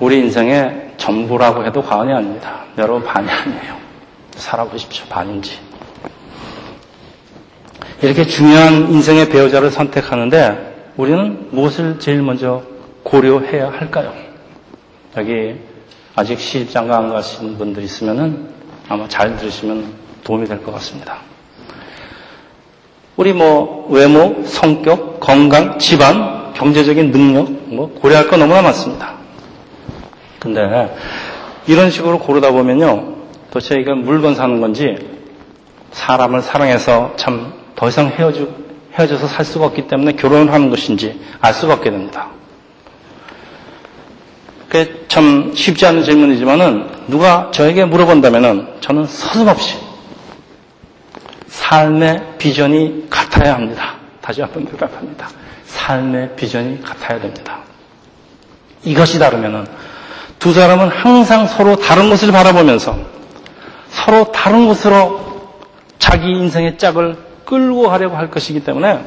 우리 0.00 0.18
인생의 0.18 0.92
전부라고 0.96 1.64
해도 1.64 1.82
과언이 1.82 2.12
아닙니다. 2.12 2.64
여러분 2.76 3.02
반이 3.04 3.28
아니에요. 3.28 3.76
살아보십시오. 4.36 5.06
반인지. 5.08 5.58
이렇게 8.02 8.24
중요한 8.24 8.92
인생의 8.92 9.28
배우자를 9.28 9.70
선택하는데 9.70 10.92
우리는 10.96 11.48
무엇을 11.50 11.98
제일 11.98 12.22
먼저 12.22 12.62
고려해야 13.02 13.70
할까요? 13.72 14.12
여기 15.16 15.56
아직 16.14 16.38
시집장가 16.38 16.96
안 16.96 17.08
가신 17.08 17.58
분들 17.58 17.82
있으면은 17.82 18.48
아마 18.88 19.08
잘 19.08 19.36
들으시면 19.36 19.92
도움이 20.22 20.46
될 20.46 20.62
것 20.62 20.72
같습니다. 20.74 21.18
우리 23.16 23.32
뭐 23.32 23.88
외모, 23.90 24.44
성격, 24.44 25.18
건강, 25.18 25.76
집안, 25.78 26.52
경제적인 26.54 27.10
능력 27.10 27.50
뭐 27.66 27.92
고려할 28.00 28.28
거 28.28 28.36
너무나 28.36 28.62
많습니다. 28.62 29.14
근데 30.38 30.94
이런 31.66 31.90
식으로 31.90 32.18
고르다 32.18 32.52
보면요. 32.52 33.14
도대체 33.50 33.76
이건 33.80 34.04
물건 34.04 34.34
사는 34.34 34.60
건지 34.60 34.96
사람을 35.92 36.42
사랑해서 36.42 37.14
참 37.16 37.58
더 37.78 37.88
이상 37.88 38.08
헤어져, 38.08 38.48
헤어져서 38.94 39.28
살 39.28 39.44
수가 39.44 39.66
없기 39.66 39.86
때문에 39.86 40.14
결혼을 40.14 40.52
하는 40.52 40.68
것인지 40.68 41.20
알 41.40 41.54
수가 41.54 41.74
없게 41.74 41.92
됩니다. 41.92 42.26
그게 44.68 45.04
참 45.06 45.52
쉽지 45.54 45.86
않은 45.86 46.02
질문이지만은 46.02 46.88
누가 47.06 47.52
저에게 47.52 47.84
물어본다면은 47.84 48.80
저는 48.80 49.06
서슴없이 49.06 49.78
삶의 51.46 52.34
비전이 52.38 53.06
같아야 53.08 53.54
합니다. 53.54 53.94
다시 54.20 54.40
한번 54.40 54.64
대답합니다. 54.66 55.28
삶의 55.66 56.34
비전이 56.34 56.82
같아야 56.82 57.20
됩니다. 57.20 57.60
이것이 58.82 59.20
다르면은 59.20 59.66
두 60.38 60.52
사람은 60.52 60.88
항상 60.88 61.46
서로 61.46 61.76
다른 61.76 62.08
것을 62.10 62.30
바라보면서 62.30 62.96
서로 63.88 64.30
다른 64.30 64.68
것으로 64.68 65.20
자기 65.98 66.30
인생의 66.30 66.78
짝을 66.78 67.16
끌고 67.44 67.88
가려고 67.88 68.16
할 68.16 68.30
것이기 68.30 68.62
때문에 68.62 69.00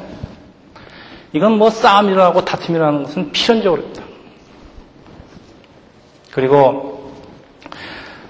이건 1.34 1.58
뭐 1.58 1.70
싸움이라고 1.70 2.44
다툼이라는 2.44 3.04
것은 3.04 3.32
필연적으로입니다. 3.32 4.04
그리고 6.32 7.13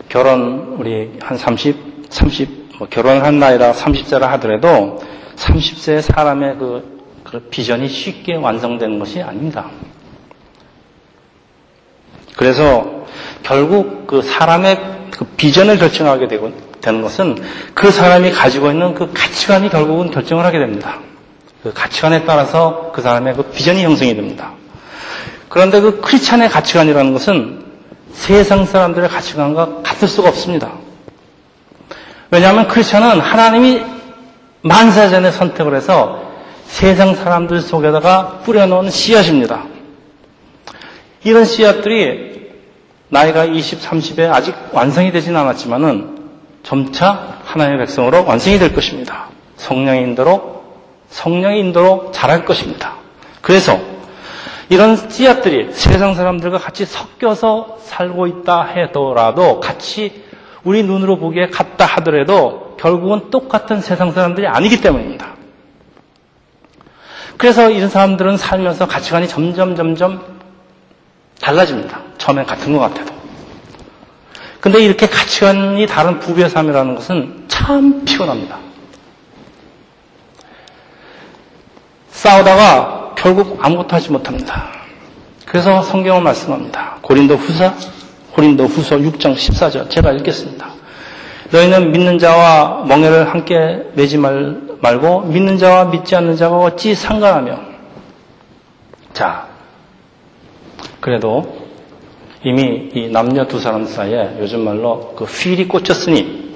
결혼 0.10 0.76
우리 0.78 1.18
한 1.22 1.38
30, 1.38 2.08
30, 2.10 2.78
뭐 2.78 2.88
결혼을 2.90 3.24
한 3.24 3.40
나이라 3.40 3.74
30세라 3.74 4.22
하더라도 4.22 5.00
30세 5.36 6.02
사람의 6.02 6.58
그, 6.58 7.02
그 7.24 7.40
비전이 7.50 7.88
쉽게 7.88 8.36
완성되는 8.36 9.00
것이 9.00 9.22
아닙니다. 9.22 9.70
그래서 12.36 13.06
결국 13.44 14.08
그 14.08 14.22
사람의 14.22 14.80
그 15.12 15.26
비전을 15.26 15.78
결정하게 15.78 16.28
되고, 16.28 16.52
되는 16.82 17.02
것은 17.02 17.38
그 17.74 17.92
사람이 17.92 18.32
가지고 18.32 18.72
있는 18.72 18.94
그 18.94 19.12
가치관이 19.14 19.70
결국은 19.70 20.12
결정을 20.12 20.46
하게 20.46 20.60
됩니다. 20.60 21.00
그 21.64 21.72
가치관에 21.74 22.26
따라서 22.26 22.92
그 22.94 23.02
사람의 23.02 23.36
그 23.36 23.44
비전이 23.44 23.84
형성이 23.84 24.16
됩니다. 24.16 24.52
그런데 25.48 25.80
그 25.80 26.02
크리스찬의 26.02 26.50
가치관이라는 26.50 27.14
것은 27.14 27.66
세상 28.14 28.66
사람들의 28.66 29.10
가치관과 29.10 29.82
같을 29.84 30.08
수가 30.08 30.30
없습니다. 30.30 30.72
왜냐하면 32.32 32.68
크리스찬은 32.68 33.20
하나님이 33.20 33.84
만사 34.62 35.10
전에 35.10 35.32
선택을 35.32 35.76
해서 35.76 36.22
세상 36.66 37.14
사람들 37.14 37.62
속에다가 37.62 38.40
뿌려놓은 38.44 38.90
씨앗입니다. 38.90 39.64
이런 41.24 41.46
씨앗들이 41.46 42.50
나이가 43.10 43.46
20, 43.46 43.82
30에 43.82 44.32
아직 44.32 44.56
완성이 44.72 45.12
되진 45.12 45.36
않았지만은 45.36 46.30
점차 46.64 47.40
하나님의 47.44 47.80
백성으로 47.80 48.26
완성이 48.26 48.58
될 48.58 48.74
것입니다. 48.74 49.28
성령의 49.58 50.04
인도로, 50.04 50.64
성령의 51.10 51.60
인도로 51.60 52.12
자랄 52.14 52.46
것입니다. 52.46 52.96
그래서 53.42 53.80
이런 54.70 54.96
씨앗들이 54.96 55.74
세상 55.74 56.16
사람들과 56.16 56.58
같이 56.58 56.86
섞여서 56.86 57.80
살고 57.84 58.28
있다 58.28 58.62
하더라도 58.62 59.60
같이 59.60 60.24
우리 60.64 60.84
눈으로 60.84 61.18
보기에 61.18 61.50
같다 61.50 61.86
하더라도 61.86 62.78
결국은 62.80 63.30
똑같은 63.30 63.82
세상 63.82 64.12
사람들이 64.12 64.48
아니기 64.48 64.80
때문입니다. 64.80 65.36
그래서 67.38 67.70
이런 67.70 67.90
사람들은 67.90 68.38
살면서 68.38 68.88
가치관이 68.88 69.28
점점 69.28 69.76
점점 69.76 70.31
달라집니다. 71.42 72.00
처음엔 72.18 72.46
같은 72.46 72.74
것 72.74 72.80
같아도. 72.80 73.14
근데 74.60 74.80
이렇게 74.80 75.08
가치관이 75.08 75.88
다른 75.88 76.20
부부의 76.20 76.50
삶이라는 76.50 76.96
것은 76.96 77.46
참 77.48 78.06
피곤합니다. 78.06 78.60
싸우다가 82.12 83.16
결국 83.18 83.58
아무것도 83.62 83.96
하지 83.96 84.12
못합니다. 84.12 84.70
그래서 85.48 85.82
성경은 85.82 86.24
말씀합니다. 86.24 87.00
고린도 87.02 87.36
후서, 87.36 87.74
고린도 88.34 88.66
후서 88.66 88.98
6장 88.98 89.36
14절. 89.36 89.90
제가 89.90 90.12
읽겠습니다. 90.14 90.70
너희는 91.50 91.92
믿는 91.92 92.20
자와 92.20 92.86
멍해를 92.86 93.30
함께 93.34 93.84
매지 93.94 94.18
말, 94.18 94.62
말고 94.80 95.22
믿는 95.22 95.58
자와 95.58 95.86
믿지 95.86 96.16
않는 96.16 96.38
자가 96.38 96.58
어찌 96.58 96.96
상관하며. 96.96 97.60
자, 99.14 99.51
그래도 101.02 101.68
이미 102.44 102.90
이 102.94 103.10
남녀 103.10 103.46
두 103.48 103.60
사람 103.60 103.86
사이에 103.86 104.38
요즘 104.40 104.62
말로 104.62 105.14
그 105.16 105.26
휠이 105.26 105.68
꽂혔으니 105.68 106.54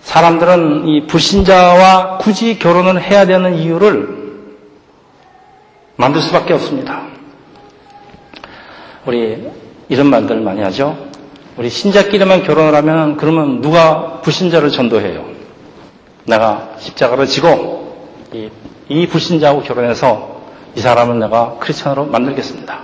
사람들은 0.00 0.88
이 0.88 1.06
불신자와 1.06 2.18
굳이 2.18 2.58
결혼을 2.58 3.00
해야 3.02 3.26
되는 3.26 3.54
이유를 3.56 4.18
만들 5.96 6.22
수밖에 6.22 6.54
없습니다. 6.54 7.02
우리 9.04 9.50
이런 9.88 10.06
말들 10.06 10.40
많이 10.40 10.62
하죠. 10.62 10.96
우리 11.56 11.68
신자끼리만 11.68 12.44
결혼을 12.44 12.74
하면 12.76 13.16
그러면 13.16 13.60
누가 13.60 14.20
불신자를 14.22 14.70
전도해요? 14.70 15.26
내가 16.24 16.74
십자가를 16.78 17.26
지고 17.26 18.08
이, 18.32 18.48
이 18.88 19.06
불신자하고 19.06 19.62
결혼해서 19.62 20.37
이 20.78 20.80
사람을 20.80 21.18
내가 21.18 21.56
크리스천으로 21.58 22.04
만들겠습니다. 22.04 22.78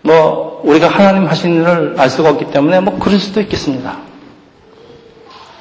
뭐 0.00 0.62
우리가 0.64 0.88
하나님 0.88 1.26
하신 1.26 1.56
일을 1.56 1.96
알 1.98 2.08
수가 2.08 2.30
없기 2.30 2.46
때문에 2.46 2.80
뭐 2.80 2.98
그럴 2.98 3.18
수도 3.18 3.42
있겠습니다. 3.42 3.98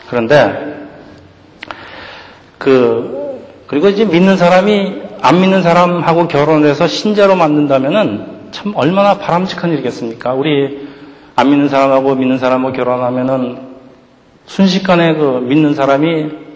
그런데 0.10 0.88
그 2.58 3.43
그리고 3.67 3.89
이제 3.89 4.06
믿는 4.06 4.38
사람이 4.38 5.02
안 5.22 5.41
믿는 5.41 5.62
사람하고 5.62 6.30
결혼을 6.30 6.69
해서 6.69 6.88
신자로 6.88 7.36
만든다면은 7.36 8.52
참 8.52 8.72
얼마나 8.74 9.17
바람직한 9.17 9.74
일이겠습니까? 9.74 10.32
우리 10.32 10.88
안 11.36 11.50
믿는 11.50 11.67
사람하고 11.67 12.15
믿는 12.15 12.38
사람하고 12.38 12.72
결혼하면은 12.72 13.67
순식간에 14.45 15.15
그 15.15 15.41
믿는 15.43 15.76
사람이 15.76 16.48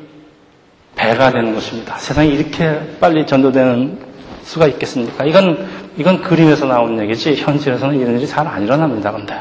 배가 0.96 1.32
되는 1.32 1.54
것입니다. 1.54 1.98
세상이 1.98 2.30
이렇게 2.30 2.80
빨리 3.00 3.26
전도되는 3.26 4.00
수가 4.44 4.68
있겠습니까? 4.68 5.26
이건 5.26 5.68
이건 5.98 6.22
그림에서 6.22 6.66
나온 6.66 7.00
얘기지 7.02 7.36
현실에서는 7.36 8.00
이런 8.00 8.18
일이 8.18 8.28
잘 8.28 8.48
안 8.48 8.64
일어납니다. 8.64 9.12
근데 9.12 9.36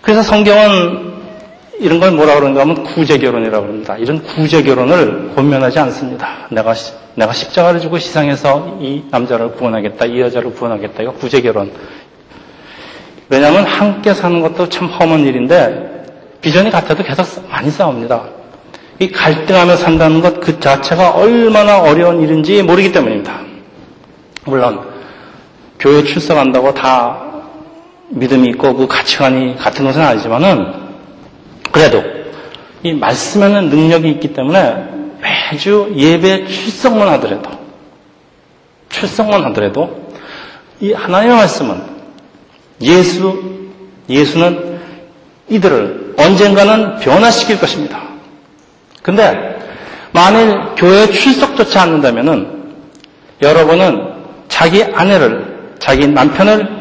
그래서 0.00 0.22
성경은 0.22 1.10
이런 1.78 1.98
걸 1.98 2.12
뭐라 2.12 2.34
그러는가 2.34 2.60
하면 2.62 2.82
구제결혼이라고 2.84 3.66
합니다. 3.66 3.96
이런 3.96 4.22
구제결혼을 4.22 5.32
권면하지 5.34 5.78
않습니다. 5.78 6.46
내가, 6.50 6.74
내가 7.14 7.32
십자가를 7.32 7.80
주고 7.80 7.98
시상해서 7.98 8.78
이 8.80 9.04
남자를 9.10 9.52
구원하겠다, 9.52 10.06
이 10.06 10.20
여자를 10.20 10.52
구원하겠다. 10.52 11.02
이거 11.02 11.12
구제결혼. 11.12 11.72
왜냐하면 13.30 13.64
함께 13.64 14.12
사는 14.12 14.40
것도 14.40 14.68
참 14.68 14.88
험한 14.88 15.20
일인데 15.20 15.99
비전이 16.40 16.70
같아도 16.70 17.02
계속 17.02 17.48
많이 17.48 17.70
싸웁니다. 17.70 18.22
이 18.98 19.10
갈등하며 19.10 19.76
산다는 19.76 20.20
것 20.20 20.40
그 20.40 20.58
자체가 20.60 21.10
얼마나 21.12 21.80
어려운 21.80 22.20
일인지 22.22 22.62
모르기 22.62 22.92
때문입니다. 22.92 23.40
물론 24.44 24.80
교회 25.78 26.02
출석한다고 26.02 26.74
다 26.74 27.22
믿음이 28.08 28.48
있고 28.50 28.74
그 28.74 28.86
가치관이 28.86 29.56
같은 29.56 29.84
것은 29.84 30.02
아니지만은 30.02 30.72
그래도 31.70 32.02
이 32.82 32.92
말씀에는 32.92 33.68
능력이 33.68 34.10
있기 34.12 34.32
때문에 34.32 34.88
매주 35.20 35.92
예배 35.94 36.46
출석만 36.46 37.08
하더라도 37.08 37.50
출석만 38.88 39.44
하더라도 39.46 40.10
이 40.80 40.92
하나님의 40.92 41.36
말씀은 41.36 41.82
예수 42.82 43.42
예수는 44.08 44.80
이들을 45.48 46.09
언젠가는 46.20 46.98
변화시킬 46.98 47.58
것입니다. 47.58 48.00
근데 49.02 49.58
만일 50.12 50.74
교회 50.76 51.06
출석조차 51.06 51.82
않는다면은 51.82 52.74
여러분은 53.40 54.12
자기 54.48 54.84
아내를 54.84 55.76
자기 55.78 56.06
남편을 56.06 56.80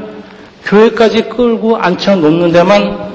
교회까지 0.65 1.29
끌고 1.29 1.77
앉혀 1.77 2.17
놓는 2.17 2.51
데만 2.51 3.09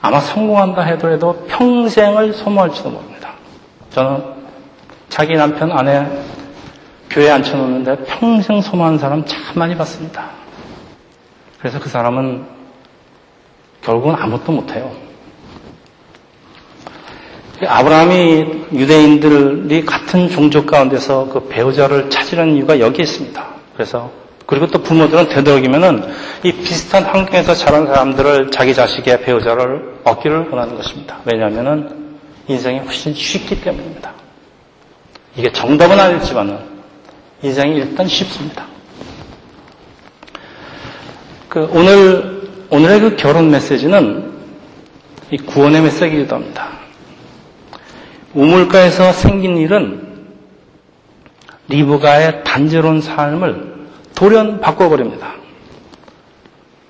아마 0.00 0.20
성공한다 0.20 0.82
해도 0.82 1.46
평생을 1.48 2.32
소모할지도 2.32 2.88
모릅니다. 2.88 3.32
저는 3.90 4.22
자기 5.10 5.34
남편 5.34 5.70
아내 5.72 6.06
교회에 7.10 7.30
앉혀 7.30 7.56
놓는데 7.56 8.04
평생 8.04 8.62
소모하는 8.62 8.98
사람 8.98 9.24
참 9.26 9.38
많이 9.54 9.76
봤습니다. 9.76 10.30
그래서 11.58 11.78
그 11.78 11.90
사람은 11.90 12.59
결국은 13.82 14.14
아무것도 14.14 14.52
못해요. 14.52 14.90
아브라함이 17.66 18.66
유대인들이 18.72 19.84
같은 19.84 20.30
종족 20.30 20.66
가운데서 20.66 21.28
그 21.28 21.48
배우자를 21.48 22.08
찾으려는 22.08 22.56
이유가 22.56 22.80
여기에 22.80 23.02
있습니다. 23.02 23.46
그래서 23.74 24.10
그리고 24.46 24.66
또 24.66 24.82
부모들은 24.82 25.28
되도록이면은 25.28 26.12
이 26.42 26.52
비슷한 26.52 27.04
환경에서 27.04 27.54
자란 27.54 27.86
사람들을 27.86 28.50
자기 28.50 28.74
자식의 28.74 29.22
배우자를 29.22 30.00
얻기를 30.04 30.48
원하는 30.50 30.74
것입니다. 30.74 31.18
왜냐하면은 31.24 32.18
인생이 32.48 32.80
훨씬 32.80 33.14
쉽기 33.14 33.60
때문입니다. 33.60 34.12
이게 35.36 35.52
정답은 35.52 36.00
아니지만은 36.00 36.58
인생이 37.42 37.76
일단 37.76 38.08
쉽습니다. 38.08 38.66
그 41.48 41.68
오늘 41.72 42.39
오늘의 42.70 43.00
그 43.00 43.16
결혼 43.16 43.50
메시지는 43.50 44.32
이 45.32 45.36
구원의 45.36 45.82
메시지이기도 45.82 46.36
합니다. 46.36 46.68
우물가에서 48.32 49.12
생긴 49.12 49.56
일은 49.56 50.08
리브가의 51.68 52.44
단지로운 52.44 53.00
삶을 53.00 53.86
돌연 54.14 54.60
바꿔버립니다. 54.60 55.34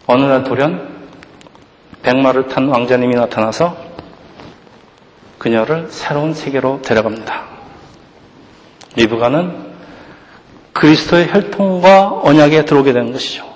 어느 0.06 0.24
날 0.24 0.44
돌연 0.44 0.88
백마를 2.02 2.48
탄 2.48 2.68
왕자님이 2.68 3.14
나타나서 3.14 3.76
그녀를 5.38 5.86
새로운 5.90 6.34
세계로 6.34 6.82
데려갑니다. 6.82 7.44
리브가는 8.96 9.70
그리스도의 10.74 11.32
혈통과 11.32 12.20
언약에 12.22 12.66
들어오게 12.66 12.92
되는 12.92 13.12
것이죠. 13.12 13.49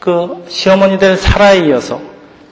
그 0.00 0.44
시어머니 0.48 0.98
될 0.98 1.16
사라에 1.16 1.66
이어서 1.66 2.00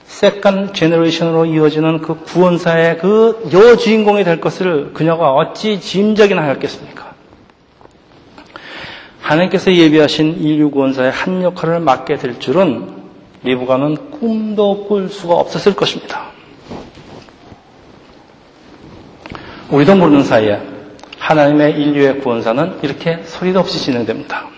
second 0.04 0.74
generation으로 0.74 1.46
이어지는 1.46 2.00
그 2.00 2.20
구원사의 2.20 2.98
그 2.98 3.48
여주인공이 3.52 4.24
될 4.24 4.40
것을 4.40 4.92
그녀가 4.92 5.32
어찌 5.32 5.80
짐작이나 5.80 6.42
하였겠습니까? 6.42 7.14
하나님께서 9.20 9.72
예비하신 9.72 10.38
인류 10.40 10.70
구원사의 10.70 11.10
한 11.10 11.42
역할을 11.42 11.80
맡게 11.80 12.16
될 12.16 12.38
줄은 12.38 12.96
리브가는 13.42 14.10
꿈도 14.10 14.86
꿀 14.86 15.08
수가 15.08 15.34
없었을 15.34 15.74
것입니다. 15.74 16.28
우리도 19.70 19.96
모르는 19.96 20.24
사이에 20.24 20.60
하나님의 21.18 21.78
인류의 21.78 22.20
구원사는 22.20 22.78
이렇게 22.82 23.22
소리도 23.24 23.60
없이 23.60 23.78
진행됩니다. 23.78 24.57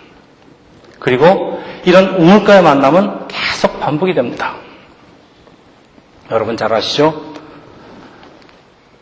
그리고 1.00 1.60
이런 1.84 2.14
우물가의 2.14 2.62
만남은 2.62 3.26
계속 3.26 3.80
반복이 3.80 4.14
됩니다. 4.14 4.54
여러분 6.30 6.56
잘 6.56 6.72
아시죠? 6.72 7.34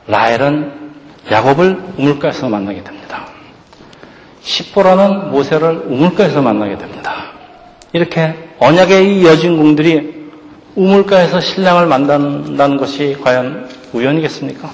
라헬은 0.06 0.92
야곱을 1.30 1.82
우물가에서 1.98 2.48
만나게 2.48 2.82
됩니다. 2.82 3.26
십보라는 4.40 5.30
모세를 5.30 5.82
우물가에서 5.86 6.40
만나게 6.40 6.78
됩니다. 6.78 7.32
이렇게 7.92 8.48
언약의 8.58 9.18
이 9.20 9.26
여주인공들이 9.26 10.30
우물가에서 10.76 11.40
신랑을 11.40 11.86
만난다는 11.86 12.76
것이 12.76 13.18
과연 13.22 13.68
우연이겠습니까? 13.92 14.70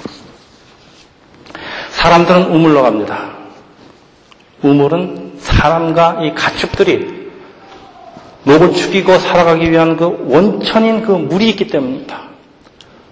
사람들은 1.90 2.50
우물로 2.52 2.82
갑니다. 2.82 3.30
우물은 4.62 5.23
사람과 5.44 6.20
이 6.22 6.34
가축들이 6.34 7.24
목을 8.44 8.72
죽이고 8.72 9.18
살아가기 9.18 9.70
위한 9.70 9.96
그 9.96 10.26
원천인 10.28 11.02
그 11.02 11.12
물이 11.12 11.50
있기 11.50 11.68
때문입니다. 11.68 12.22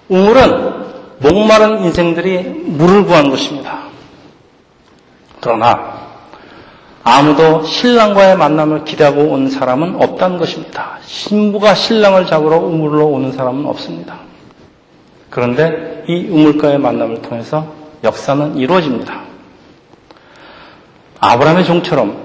우물은 0.08 0.82
목마른 1.18 1.84
인생들이 1.84 2.42
물을 2.66 3.04
구한 3.04 3.30
것입니다. 3.30 3.82
그러나 5.40 6.02
아무도 7.04 7.64
신랑과의 7.64 8.36
만남을 8.36 8.84
기대하고 8.84 9.22
온 9.22 9.50
사람은 9.50 9.96
없다는 9.96 10.38
것입니다. 10.38 10.98
신부가 11.04 11.74
신랑을 11.74 12.26
잡으러 12.26 12.58
우물로 12.58 13.08
오는 13.08 13.32
사람은 13.32 13.66
없습니다. 13.66 14.16
그런데 15.30 16.04
이 16.08 16.28
우물가의 16.28 16.78
만남을 16.78 17.22
통해서 17.22 17.66
역사는 18.04 18.56
이루어집니다. 18.56 19.22
아브라함의 21.20 21.64
종처럼 21.64 22.21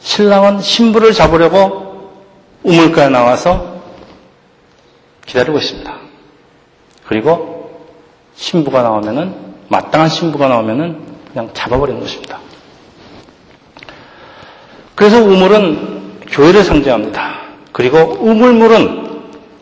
신랑은 0.00 0.60
신부를 0.60 1.12
잡으려고 1.12 2.12
우물가에 2.62 3.08
나와서 3.08 3.80
기다리고 5.26 5.58
있습니다. 5.58 5.94
그리고 7.06 7.86
신부가 8.34 8.82
나오면은 8.82 9.34
마땅한 9.68 10.08
신부가 10.08 10.48
나오면은 10.48 11.00
그냥 11.32 11.50
잡아버리는 11.52 12.00
것입니다. 12.00 12.38
그래서 14.94 15.22
우물은 15.22 16.20
교회를 16.30 16.64
상징합니다. 16.64 17.40
그리고 17.72 17.98
우물물은 18.20 19.08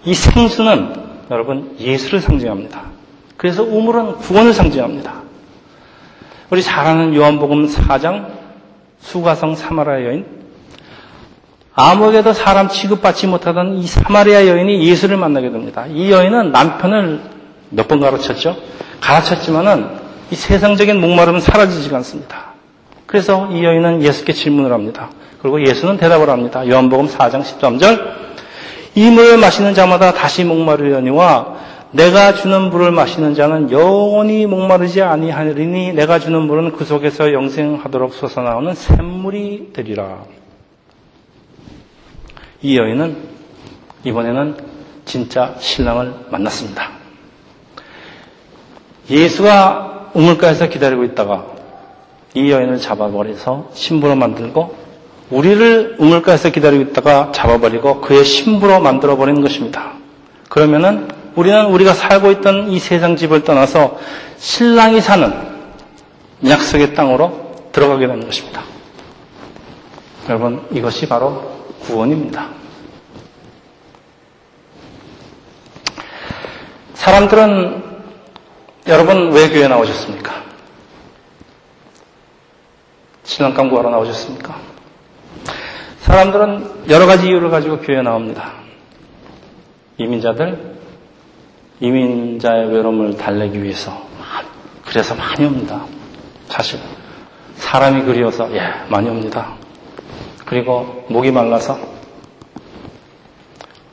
이 0.05 0.15
생수는 0.15 0.95
여러분 1.31 1.77
예수를 1.79 2.21
상징합니다. 2.21 2.83
그래서 3.37 3.63
우물은 3.63 4.17
구원을 4.17 4.53
상징합니다. 4.53 5.23
우리 6.51 6.63
잘 6.63 6.87
아는 6.87 7.15
요한복음 7.15 7.69
4장 7.69 8.36
수가성 9.11 9.55
사마리아 9.55 10.05
여인 10.05 10.27
아무에게도 11.75 12.33
사람 12.33 12.69
취급받지 12.69 13.27
못하던 13.27 13.77
이 13.77 13.87
사마리아 13.87 14.47
여인이 14.47 14.87
예수를 14.89 15.17
만나게 15.17 15.51
됩니다. 15.51 15.87
이 15.87 16.11
여인은 16.11 16.51
남편을 16.53 17.21
몇 17.71 17.89
번 17.89 18.01
가르쳤죠? 18.01 18.57
가르쳤지만은 19.01 19.89
이 20.31 20.35
세상적인 20.35 21.01
목마름은 21.01 21.41
사라지지가 21.41 21.97
않습니다. 21.99 22.55
그래서 23.07 23.49
이 23.53 23.63
여인은 23.63 24.03
예수께 24.03 24.33
질문을 24.33 24.73
합니다. 24.73 25.11
그리고 25.41 25.65
예수는 25.65 25.97
대답을 25.99 26.29
합니다. 26.31 26.67
요한복음 26.67 27.07
4장 27.07 27.43
13절 27.43 28.01
이 28.97 29.11
물을 29.11 29.37
마시는 29.37 29.75
자마다 29.75 30.13
다시 30.13 30.43
목마르려니와 30.45 31.55
내가 31.97 32.35
주는 32.35 32.69
물을 32.69 32.91
마시는 32.91 33.35
자는 33.35 33.71
영원히 33.71 34.45
목마르지 34.45 35.01
아니하리니 35.01 35.95
내가 35.95 36.19
주는 36.19 36.43
물은 36.43 36.73
그 36.73 36.85
속에서 36.85 37.33
영생하도록 37.33 38.13
솟아나오는 38.13 38.75
샘물이 38.75 39.71
되리라. 39.73 40.25
이 42.61 42.77
여인은 42.77 43.17
이번에는 44.05 44.57
진짜 45.07 45.55
신랑을 45.59 46.13
만났습니다. 46.31 46.91
예수가 49.09 50.11
우물가에서 50.13 50.69
기다리고 50.69 51.03
있다가 51.05 51.47
이 52.35 52.51
여인을 52.51 52.79
잡아버려서 52.79 53.71
신부로 53.73 54.17
만들고 54.17 54.77
우리를 55.31 55.97
우물가에서 55.99 56.51
기다리고 56.51 56.83
있다가 56.91 57.33
잡아버리고 57.33 58.03
그의 58.03 58.23
신부로 58.23 58.81
만들어버리는 58.81 59.41
것입니다. 59.41 59.93
그러면은 60.51 61.16
우리는 61.37 61.67
우리가 61.67 61.93
살고 61.93 62.31
있던 62.33 62.71
이 62.71 62.79
세상 62.79 63.15
집을 63.15 63.45
떠나서 63.45 63.99
신랑이 64.39 65.01
사는 65.01 65.33
약속의 66.47 66.95
땅으로 66.95 67.69
들어가게 67.73 68.07
되는 68.07 68.25
것입니다. 68.25 68.63
여러분, 70.29 70.67
이것이 70.73 71.07
바로 71.07 71.69
구원입니다. 71.83 72.49
사람들은 76.95 77.85
여러분 78.89 79.33
왜 79.33 79.49
교회 79.51 79.69
나오셨습니까? 79.69 80.43
신랑감 83.25 83.69
구하러 83.69 83.91
나오셨습니까? 83.91 84.57
사람들은 86.01 86.89
여러 86.89 87.07
가지 87.07 87.27
이유를 87.29 87.51
가지고 87.51 87.81
교회에 87.81 88.01
나옵니다. 88.01 88.55
이민자들, 89.99 90.76
이민자의 91.81 92.73
외로움을 92.73 93.17
달래기 93.17 93.63
위해서. 93.63 94.07
그래서 94.85 95.15
많이 95.15 95.45
옵니다. 95.45 95.85
사실. 96.49 96.79
사람이 97.57 98.03
그리워서, 98.03 98.49
예, 98.55 98.61
많이 98.89 99.09
옵니다. 99.09 99.55
그리고 100.45 101.05
목이 101.09 101.31
말라서. 101.31 101.79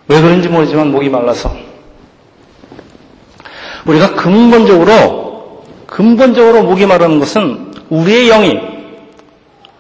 왜 0.08 0.22
그런지 0.22 0.50
모르지만 0.50 0.92
목이 0.92 1.10
말라서. 1.10 1.52
우리가 3.86 4.16
근본적으로, 4.16 5.64
근본적으로 5.88 6.64
목이 6.64 6.86
마르는 6.86 7.20
것은 7.20 7.74
우리의 7.90 8.28
영이 8.28 8.60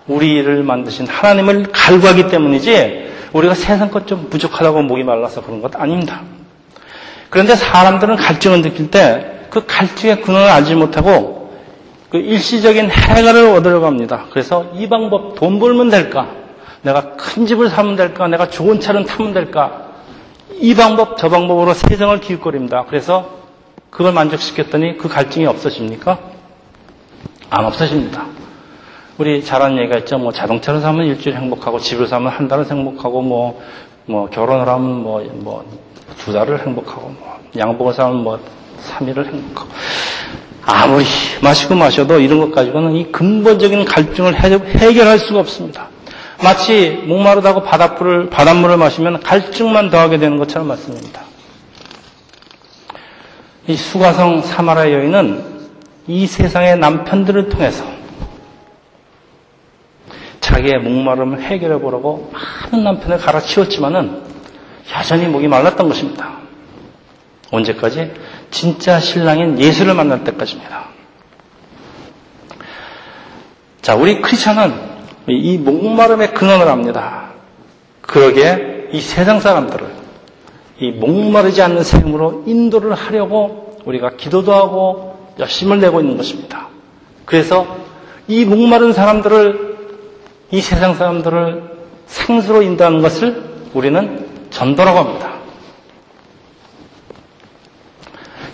우리를 0.07 0.63
만드신 0.63 1.07
하나님을 1.07 1.71
갈구하기 1.71 2.27
때문이지 2.27 3.11
우리가 3.31 3.53
세상 3.55 3.89
것 3.89 4.05
좀 4.05 4.29
부족하다고 4.29 4.81
목이 4.83 5.03
말라서 5.03 5.41
그런 5.41 5.61
것 5.61 5.73
아닙니다. 5.75 6.21
그런데 7.33 7.55
사람들은 7.55 8.15
갈증을 8.15 8.61
느낄 8.61 8.91
때 8.91 9.33
그 9.53 9.67
갈증의 9.67 10.21
근원을 10.21 10.49
알지 10.49 10.73
못하고 10.73 11.51
그 12.09 12.17
일시적인 12.17 12.89
해결을 12.89 13.55
얻으려고 13.55 13.85
합니다. 13.85 14.25
그래서 14.31 14.71
이 14.73 14.89
방법 14.89 15.35
돈 15.35 15.59
벌면 15.59 15.91
될까? 15.91 16.27
내가 16.81 17.15
큰 17.15 17.45
집을 17.45 17.69
사면 17.69 17.95
될까? 17.95 18.27
내가 18.27 18.49
좋은 18.49 18.79
차를 18.79 19.05
타면 19.05 19.31
될까? 19.31 19.89
이 20.53 20.73
방법 20.73 21.17
저 21.17 21.29
방법으로 21.29 21.75
세상을 21.75 22.19
기웃거립니다. 22.19 22.85
그래서 22.85 23.29
그걸 23.91 24.11
만족시켰더니 24.13 24.97
그 24.97 25.07
갈증이 25.07 25.45
없어집니까? 25.45 26.17
안 27.51 27.65
없어집니다. 27.65 28.25
우리 29.19 29.43
잘하는 29.43 29.77
얘기가 29.77 29.99
있죠. 29.99 30.17
뭐 30.17 30.31
자동차를 30.31 30.81
사면 30.81 31.05
일주일 31.05 31.35
행복하고 31.35 31.77
집을 31.77 32.07
사면 32.07 32.31
한 32.31 32.47
달은 32.47 32.65
행복하고 32.65 33.21
뭐, 33.21 33.61
뭐 34.05 34.27
결혼을 34.31 34.67
하면 34.67 35.03
뭐, 35.03 35.21
뭐, 35.35 35.63
두 36.17 36.33
달을 36.33 36.65
행복하고 36.65 37.09
뭐 37.09 37.39
양복을 37.57 37.93
사면 37.93 38.23
뭐 38.23 38.39
3일을 38.87 39.25
행복하고 39.25 39.69
아무리 40.65 41.05
마시고 41.41 41.75
마셔도 41.75 42.19
이런 42.19 42.39
것 42.39 42.51
가지고는 42.51 42.93
이 42.93 43.11
근본적인 43.11 43.85
갈증을 43.85 44.35
해결할 44.35 45.19
수가 45.19 45.39
없습니다. 45.39 45.87
마치 46.41 47.01
목마르다고 47.05 47.63
바닷물을, 47.63 48.29
바닷물을 48.29 48.77
마시면 48.77 49.21
갈증만 49.21 49.89
더하게 49.89 50.17
되는 50.17 50.37
것처럼 50.37 50.67
맞습니다. 50.67 51.21
이 53.67 53.75
수가성 53.75 54.41
사마라 54.41 54.91
여인은 54.91 55.53
이 56.07 56.27
세상의 56.27 56.77
남편들을 56.79 57.49
통해서 57.49 57.85
자기의 60.41 60.79
목마름을 60.79 61.41
해결해 61.41 61.79
보려고 61.79 62.29
많은 62.33 62.83
남편을 62.83 63.17
갈아치웠지만은 63.19 64.22
여전히 64.91 65.27
목이 65.27 65.47
말랐던 65.47 65.87
것입니다. 65.87 66.37
언제까지? 67.51 68.11
진짜 68.51 68.99
신랑인 68.99 69.59
예수를 69.59 69.93
만날 69.93 70.23
때까지입니다. 70.23 70.87
자, 73.81 73.95
우리 73.95 74.21
크리스천은 74.21 74.73
이 75.27 75.57
목마름의 75.57 76.33
근원을 76.33 76.67
압니다. 76.67 77.31
그러기에 78.01 78.89
이 78.91 79.01
세상 79.01 79.39
사람들을 79.39 79.87
이 80.79 80.91
목마르지 80.91 81.61
않는 81.61 81.83
삶으로 81.83 82.43
인도를 82.45 82.93
하려고 82.93 83.79
우리가 83.85 84.11
기도도 84.17 84.53
하고 84.53 85.33
열심을 85.39 85.79
내고 85.79 85.99
있는 85.99 86.17
것입니다. 86.17 86.67
그래서 87.25 87.77
이 88.27 88.45
목마른 88.45 88.93
사람들을 88.93 89.77
이 90.51 90.61
세상 90.61 90.95
사람들을 90.95 91.63
생수로 92.05 92.61
인도하는 92.61 93.01
것을 93.01 93.43
우리는 93.73 94.32
전도라고 94.53 94.99
합니다. 94.99 95.33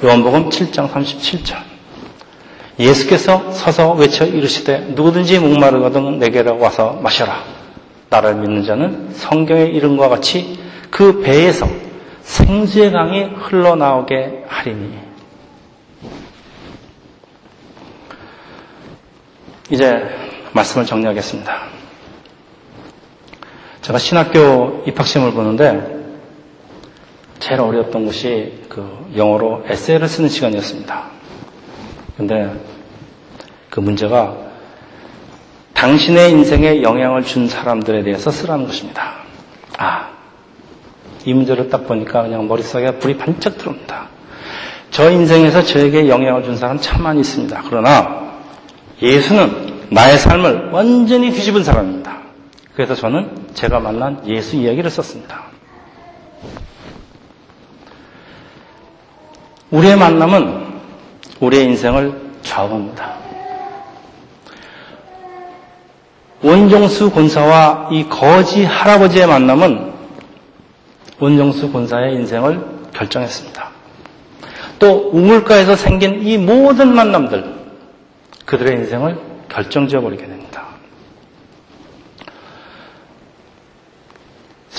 요한복음 0.03 0.49
7장 0.49 0.89
37절. 0.89 1.57
예수께서 2.79 3.51
서서 3.51 3.91
외쳐 3.93 4.25
이르시되 4.25 4.79
누구든지 4.95 5.39
목마르거든 5.39 6.19
내게로 6.19 6.57
와서 6.57 6.97
마셔라. 7.03 7.43
나를 8.09 8.35
믿는 8.35 8.63
자는 8.63 9.13
성경의 9.13 9.75
이름과 9.75 10.07
같이 10.07 10.57
그 10.89 11.21
배에서 11.21 11.67
생수의 12.21 12.91
강이 12.91 13.23
흘러나오게 13.23 14.45
하리니. 14.47 14.97
이제 19.69 20.01
말씀을 20.53 20.85
정리하겠습니다. 20.85 21.78
제가 23.89 23.97
신학교 23.97 24.83
입학시험을 24.85 25.33
보는데 25.33 25.81
제일 27.39 27.59
어려웠던 27.59 28.05
것이 28.05 28.59
그 28.69 28.87
영어로 29.17 29.63
에세이를 29.67 30.07
쓰는 30.07 30.29
시간이었습니다. 30.29 31.05
근데 32.15 32.53
그 33.71 33.79
문제가 33.79 34.35
당신의 35.73 36.29
인생에 36.29 36.83
영향을 36.83 37.23
준 37.23 37.47
사람들에 37.47 38.03
대해서 38.03 38.29
쓰라는 38.29 38.67
것입니다. 38.67 39.23
아, 39.79 40.09
이 41.25 41.33
문제를 41.33 41.69
딱 41.69 41.87
보니까 41.87 42.21
그냥 42.21 42.47
머릿속에 42.47 42.91
불이 42.99 43.17
반짝 43.17 43.57
들어옵니다. 43.57 44.07
저 44.91 45.09
인생에서 45.09 45.63
저에게 45.63 46.07
영향을 46.07 46.43
준 46.43 46.55
사람 46.57 46.79
참 46.79 47.01
많이 47.01 47.21
있습니다. 47.21 47.63
그러나 47.67 48.33
예수는 49.01 49.87
나의 49.89 50.19
삶을 50.19 50.69
완전히 50.73 51.31
뒤집은 51.31 51.63
사람입니다. 51.63 52.18
그래서 52.79 52.95
저는 52.95 53.49
제가 53.55 53.81
만난 53.81 54.25
예수 54.25 54.55
이야기를 54.55 54.89
썼습니다. 54.89 55.43
우리의 59.69 59.97
만남은 59.97 60.79
우리의 61.41 61.65
인생을 61.65 62.17
좌우합니다. 62.41 63.15
원종수 66.41 67.11
권사와 67.11 67.89
이 67.91 68.07
거지 68.07 68.63
할아버지의 68.63 69.27
만남은 69.27 69.91
원종수 71.19 71.73
권사의 71.73 72.13
인생을 72.13 72.65
결정했습니다. 72.93 73.71
또 74.79 75.09
우물가에서 75.11 75.75
생긴 75.75 76.25
이 76.25 76.37
모든 76.37 76.95
만남들 76.95 77.43
그들의 78.45 78.77
인생을 78.77 79.19
결정지어 79.49 79.99
버리게 79.99 80.25
됩니다. 80.25 80.38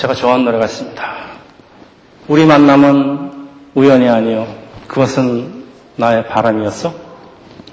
제가 0.01 0.15
좋아하는 0.15 0.45
노래가 0.45 0.65
있습니다. 0.65 1.13
우리 2.27 2.43
만남은 2.43 3.49
우연이 3.75 4.09
아니요. 4.09 4.47
그것은 4.87 5.63
나의 5.95 6.27
바람이었어. 6.27 6.91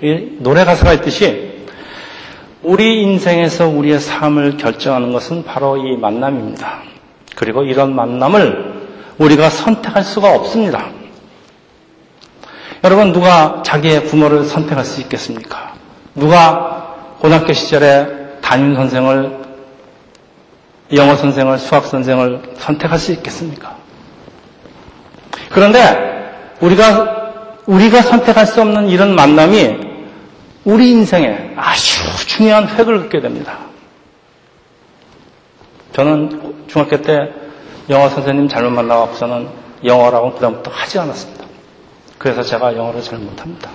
이 0.02 0.36
노래 0.40 0.66
가사가 0.66 0.92
있듯이 0.92 1.64
우리 2.62 3.00
인생에서 3.00 3.68
우리의 3.68 3.98
삶을 3.98 4.58
결정하는 4.58 5.10
것은 5.10 5.44
바로 5.44 5.78
이 5.78 5.96
만남입니다. 5.96 6.82
그리고 7.34 7.62
이런 7.62 7.96
만남을 7.96 8.74
우리가 9.16 9.48
선택할 9.48 10.04
수가 10.04 10.34
없습니다. 10.34 10.84
여러분, 12.84 13.14
누가 13.14 13.62
자기의 13.64 14.04
부모를 14.04 14.44
선택할 14.44 14.84
수 14.84 15.00
있겠습니까? 15.00 15.72
누가 16.14 16.94
고등학교 17.20 17.54
시절에 17.54 18.36
담임 18.42 18.74
선생을, 18.74 19.47
영어 20.94 21.16
선생을, 21.16 21.58
수학 21.58 21.86
선생을 21.86 22.54
선택할 22.56 22.98
수 22.98 23.12
있겠습니까? 23.12 23.76
그런데 25.50 26.56
우리가, 26.60 27.32
우리가 27.66 28.02
선택할 28.02 28.46
수 28.46 28.60
없는 28.62 28.88
이런 28.88 29.14
만남이 29.14 29.88
우리 30.64 30.90
인생에 30.90 31.52
아주 31.56 32.26
중요한 32.26 32.68
획을 32.68 33.02
긋게 33.02 33.20
됩니다. 33.20 33.58
저는 35.92 36.66
중학교 36.68 37.00
때 37.02 37.32
영어 37.90 38.08
선생님 38.08 38.48
잘못 38.48 38.70
만나고서는 38.70 39.48
영어라고 39.84 40.34
그다음부터 40.34 40.70
하지 40.70 40.98
않았습니다. 40.98 41.44
그래서 42.18 42.42
제가 42.42 42.76
영어를 42.76 43.02
잘 43.02 43.18
못합니다. 43.18 43.70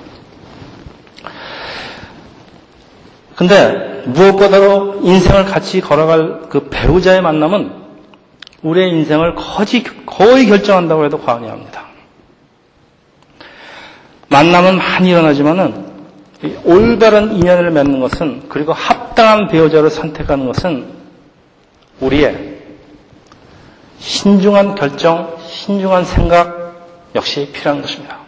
근데 3.44 4.04
무엇보다도 4.06 5.02
인생을 5.04 5.44
같이 5.44 5.82
걸어갈 5.82 6.44
그 6.48 6.70
배우자의 6.70 7.22
만남은 7.22 7.74
우리의 8.62 8.92
인생을 8.92 9.36
거의, 9.36 9.84
거의 10.06 10.46
결정한다고 10.46 11.04
해도 11.04 11.20
과언이 11.20 11.50
합니다. 11.50 11.88
만남은 14.30 14.78
많이 14.78 15.10
일어나지만은 15.10 15.92
올바른 16.64 17.36
인연을 17.36 17.72
맺는 17.72 18.00
것은 18.00 18.44
그리고 18.48 18.72
합당한 18.72 19.50
배우자를 19.50 19.90
선택하는 19.90 20.46
것은 20.46 20.86
우리의 22.00 22.60
신중한 24.00 24.76
결정, 24.76 25.36
신중한 25.46 26.06
생각 26.06 26.76
역시 27.14 27.50
필요한 27.52 27.82
것입니다. 27.82 28.20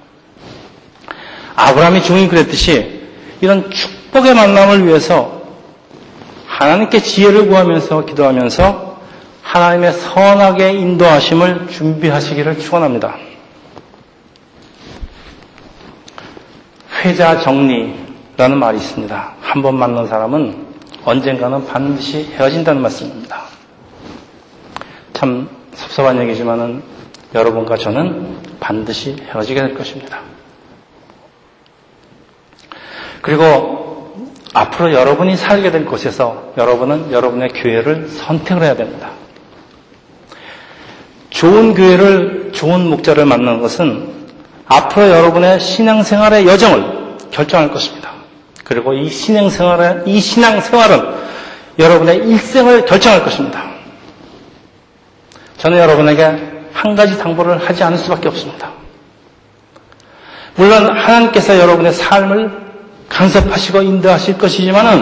아브라함이 1.56 2.04
종이 2.04 2.28
그랬듯이 2.28 3.01
이런 3.39 3.71
축 3.71 3.94
복의 4.15 4.34
만남을 4.34 4.88
위해서 4.88 5.41
하나님께 6.47 7.01
지혜를 7.01 7.49
구하면서 7.49 8.06
기도하면서 8.06 8.97
하나님의 9.41 9.91
선하게 9.91 10.71
인도하심을 10.71 11.67
준비하시기를 11.67 12.58
축원합니다. 12.60 13.17
회자 17.04 17.41
정리라는 17.41 18.58
말이 18.58 18.78
있습니다. 18.78 19.34
한 19.41 19.62
번 19.62 19.78
만난 19.78 20.08
사람은 20.08 20.65
언젠가는 21.04 21.65
반드시 21.67 22.23
헤어진다는 22.38 22.82
말씀입니다. 22.82 23.41
참 25.12 25.49
섭섭한 25.73 26.21
얘기지만은 26.21 26.82
여러분과 27.34 27.75
저는 27.75 28.38
반드시 28.62 29.17
헤어지게 29.28 29.60
될 29.60 29.75
것입니다. 29.75 30.21
그리고 33.21 33.85
앞으로 34.56 34.94
여러분이 34.94 35.36
살게 35.36 35.70
될 35.70 35.84
곳에서 35.86 36.54
여러분은 36.58 37.12
여러분의 37.12 37.50
교회를 37.50 38.08
선택을 38.08 38.63
해야 38.63 38.76
됩니다. 38.76 39.10
좋은 41.30 41.74
교회를, 41.74 42.52
좋은 42.54 42.88
목자를 42.89 43.26
만나는 43.26 43.60
것은 43.60 44.15
앞으로 44.68 45.10
여러분의 45.10 45.60
신앙생활의 45.60 46.48
여정을 46.48 47.18
결정할 47.32 47.70
것입니다. 47.70 48.12
그리고 48.63 48.94
이 48.94 49.10
신앙생활의, 49.10 50.04
이 50.06 50.22
신앙생활은 50.22 51.02
여러분의 51.78 52.20
일생을 52.20 52.86
결정할 52.86 53.26
것입니다. 53.26 53.62
저는 55.58 55.78
여러분에게 55.78 56.24
한 56.72 56.96
가지 56.96 57.18
당부를 57.18 57.58
하지 57.58 57.84
않을 57.84 57.98
수밖에 57.98 58.30
없습니다. 58.30 58.70
물론 60.56 60.98
하나님께서 60.98 61.60
여러분의 61.60 61.91
삶을 61.91 62.64
간섭하시고 63.15 63.82
인도하실 63.82 64.38
것이지만은 64.38 65.01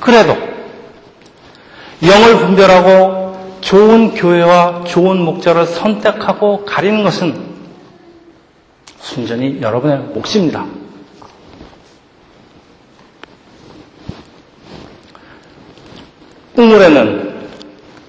그래도 0.00 0.36
영을 2.02 2.38
분별하고 2.38 3.56
좋은 3.60 4.14
교회와 4.14 4.82
좋은 4.84 5.20
목자를 5.20 5.66
선택하고 5.66 6.64
가리는 6.64 7.04
것은 7.04 7.56
순전히 8.98 9.60
여러분의 9.62 9.98
몫입니다. 10.12 10.66
우물에는 16.56 17.36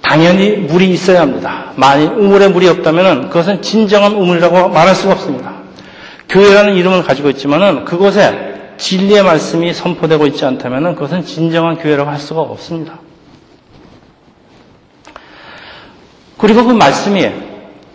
당연히 0.01 0.51
물이 0.51 0.89
있어야 0.89 1.21
합니다. 1.21 1.73
만약 1.75 2.17
우물에 2.17 2.47
물이 2.47 2.67
없다면 2.69 3.29
그것은 3.29 3.61
진정한 3.61 4.13
우물이라고 4.13 4.69
말할 4.69 4.95
수가 4.95 5.13
없습니다. 5.13 5.53
교회라는 6.27 6.75
이름을 6.75 7.03
가지고 7.03 7.29
있지만은 7.29 7.85
그곳에 7.85 8.46
진리의 8.77 9.23
말씀이 9.23 9.73
선포되고 9.73 10.27
있지 10.27 10.45
않다면 10.45 10.95
그것은 10.95 11.25
진정한 11.25 11.77
교회라고 11.77 12.09
할 12.09 12.19
수가 12.19 12.41
없습니다. 12.41 12.99
그리고 16.37 16.63
그 16.65 16.73
말씀이 16.73 17.29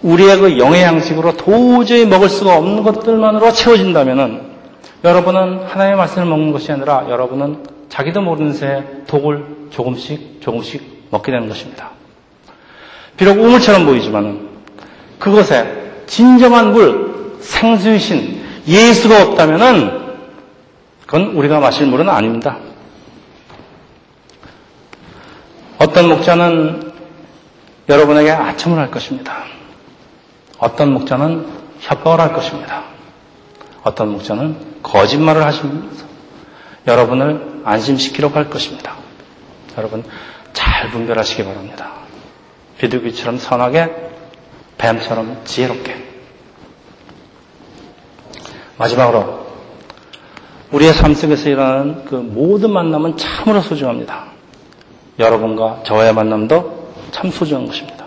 우리의 0.02 0.38
그 0.38 0.58
영의 0.58 0.82
양식으로 0.82 1.36
도저히 1.36 2.04
먹을 2.04 2.28
수가 2.28 2.56
없는 2.56 2.82
것들만으로 2.82 3.52
채워진다면 3.52 4.52
여러분은 5.04 5.64
하나님의 5.64 5.96
말씀을 5.96 6.26
먹는 6.26 6.52
것이 6.52 6.72
아니라 6.72 7.06
여러분은 7.08 7.64
자기도 7.88 8.20
모르는 8.20 8.52
새에 8.52 8.82
독을 9.06 9.44
조금씩 9.70 10.40
조금씩 10.40 11.06
먹게 11.10 11.30
되는 11.30 11.48
것입니다. 11.48 11.90
비록 13.16 13.38
우물처럼 13.38 13.84
보이지만 13.86 14.48
그것에 15.18 15.82
진정한 16.06 16.72
물, 16.72 17.36
생수이신 17.40 18.42
예수가 18.66 19.22
없다면 19.22 20.01
그건 21.12 21.36
우리가 21.36 21.60
마실 21.60 21.86
물은 21.88 22.08
아닙니다. 22.08 22.56
어떤 25.76 26.08
목자는 26.08 26.90
여러분에게 27.86 28.30
아첨을 28.30 28.78
할 28.78 28.90
것입니다. 28.90 29.44
어떤 30.56 30.90
목자는 30.94 31.46
협박을 31.80 32.18
할 32.18 32.32
것입니다. 32.32 32.84
어떤 33.82 34.12
목자는 34.12 34.80
거짓말을 34.82 35.44
하시면서 35.44 36.06
여러분을 36.86 37.60
안심시키려고 37.62 38.36
할 38.36 38.48
것입니다. 38.48 38.94
여러분 39.76 40.04
잘 40.54 40.88
분별하시기 40.92 41.44
바랍니다. 41.44 41.90
비둘기처럼 42.78 43.36
선하게 43.36 43.94
뱀처럼 44.78 45.42
지혜롭게 45.44 45.94
마지막으로 48.78 49.41
우리의 50.72 50.94
삶 50.94 51.14
속에서 51.14 51.48
일어나는 51.50 52.04
그 52.06 52.14
모든 52.14 52.70
만남은 52.70 53.16
참으로 53.16 53.60
소중합니다. 53.60 54.24
여러분과 55.18 55.80
저와의 55.84 56.14
만남도 56.14 56.92
참 57.10 57.30
소중한 57.30 57.66
것입니다. 57.66 58.06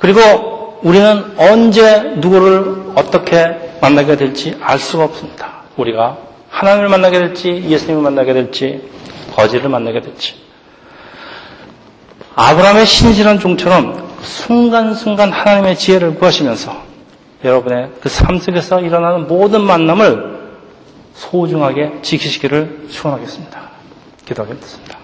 그리고 0.00 0.78
우리는 0.82 1.24
언제 1.36 2.00
누구를 2.16 2.92
어떻게 2.96 3.56
만나게 3.80 4.16
될지 4.16 4.56
알 4.60 4.78
수가 4.78 5.04
없습니다. 5.04 5.62
우리가 5.76 6.18
하나님을 6.50 6.88
만나게 6.88 7.18
될지 7.18 7.64
예수님을 7.68 8.02
만나게 8.02 8.32
될지 8.32 8.88
거지를 9.34 9.68
만나게 9.68 10.00
될지 10.00 10.34
아브라함의 12.34 12.86
신실한 12.86 13.38
종처럼 13.38 14.08
순간순간 14.22 15.30
하나님의 15.32 15.76
지혜를 15.76 16.14
구하시면서 16.16 16.88
여러분의 17.44 17.90
그 18.00 18.08
삶 18.08 18.38
속에서 18.38 18.80
일어나는 18.80 19.28
모든 19.28 19.60
만남을 19.62 20.37
소중하게 21.18 22.00
지키시기를 22.02 22.86
축원하겠습니다. 22.90 23.70
기도하겠습니다. 24.24 24.97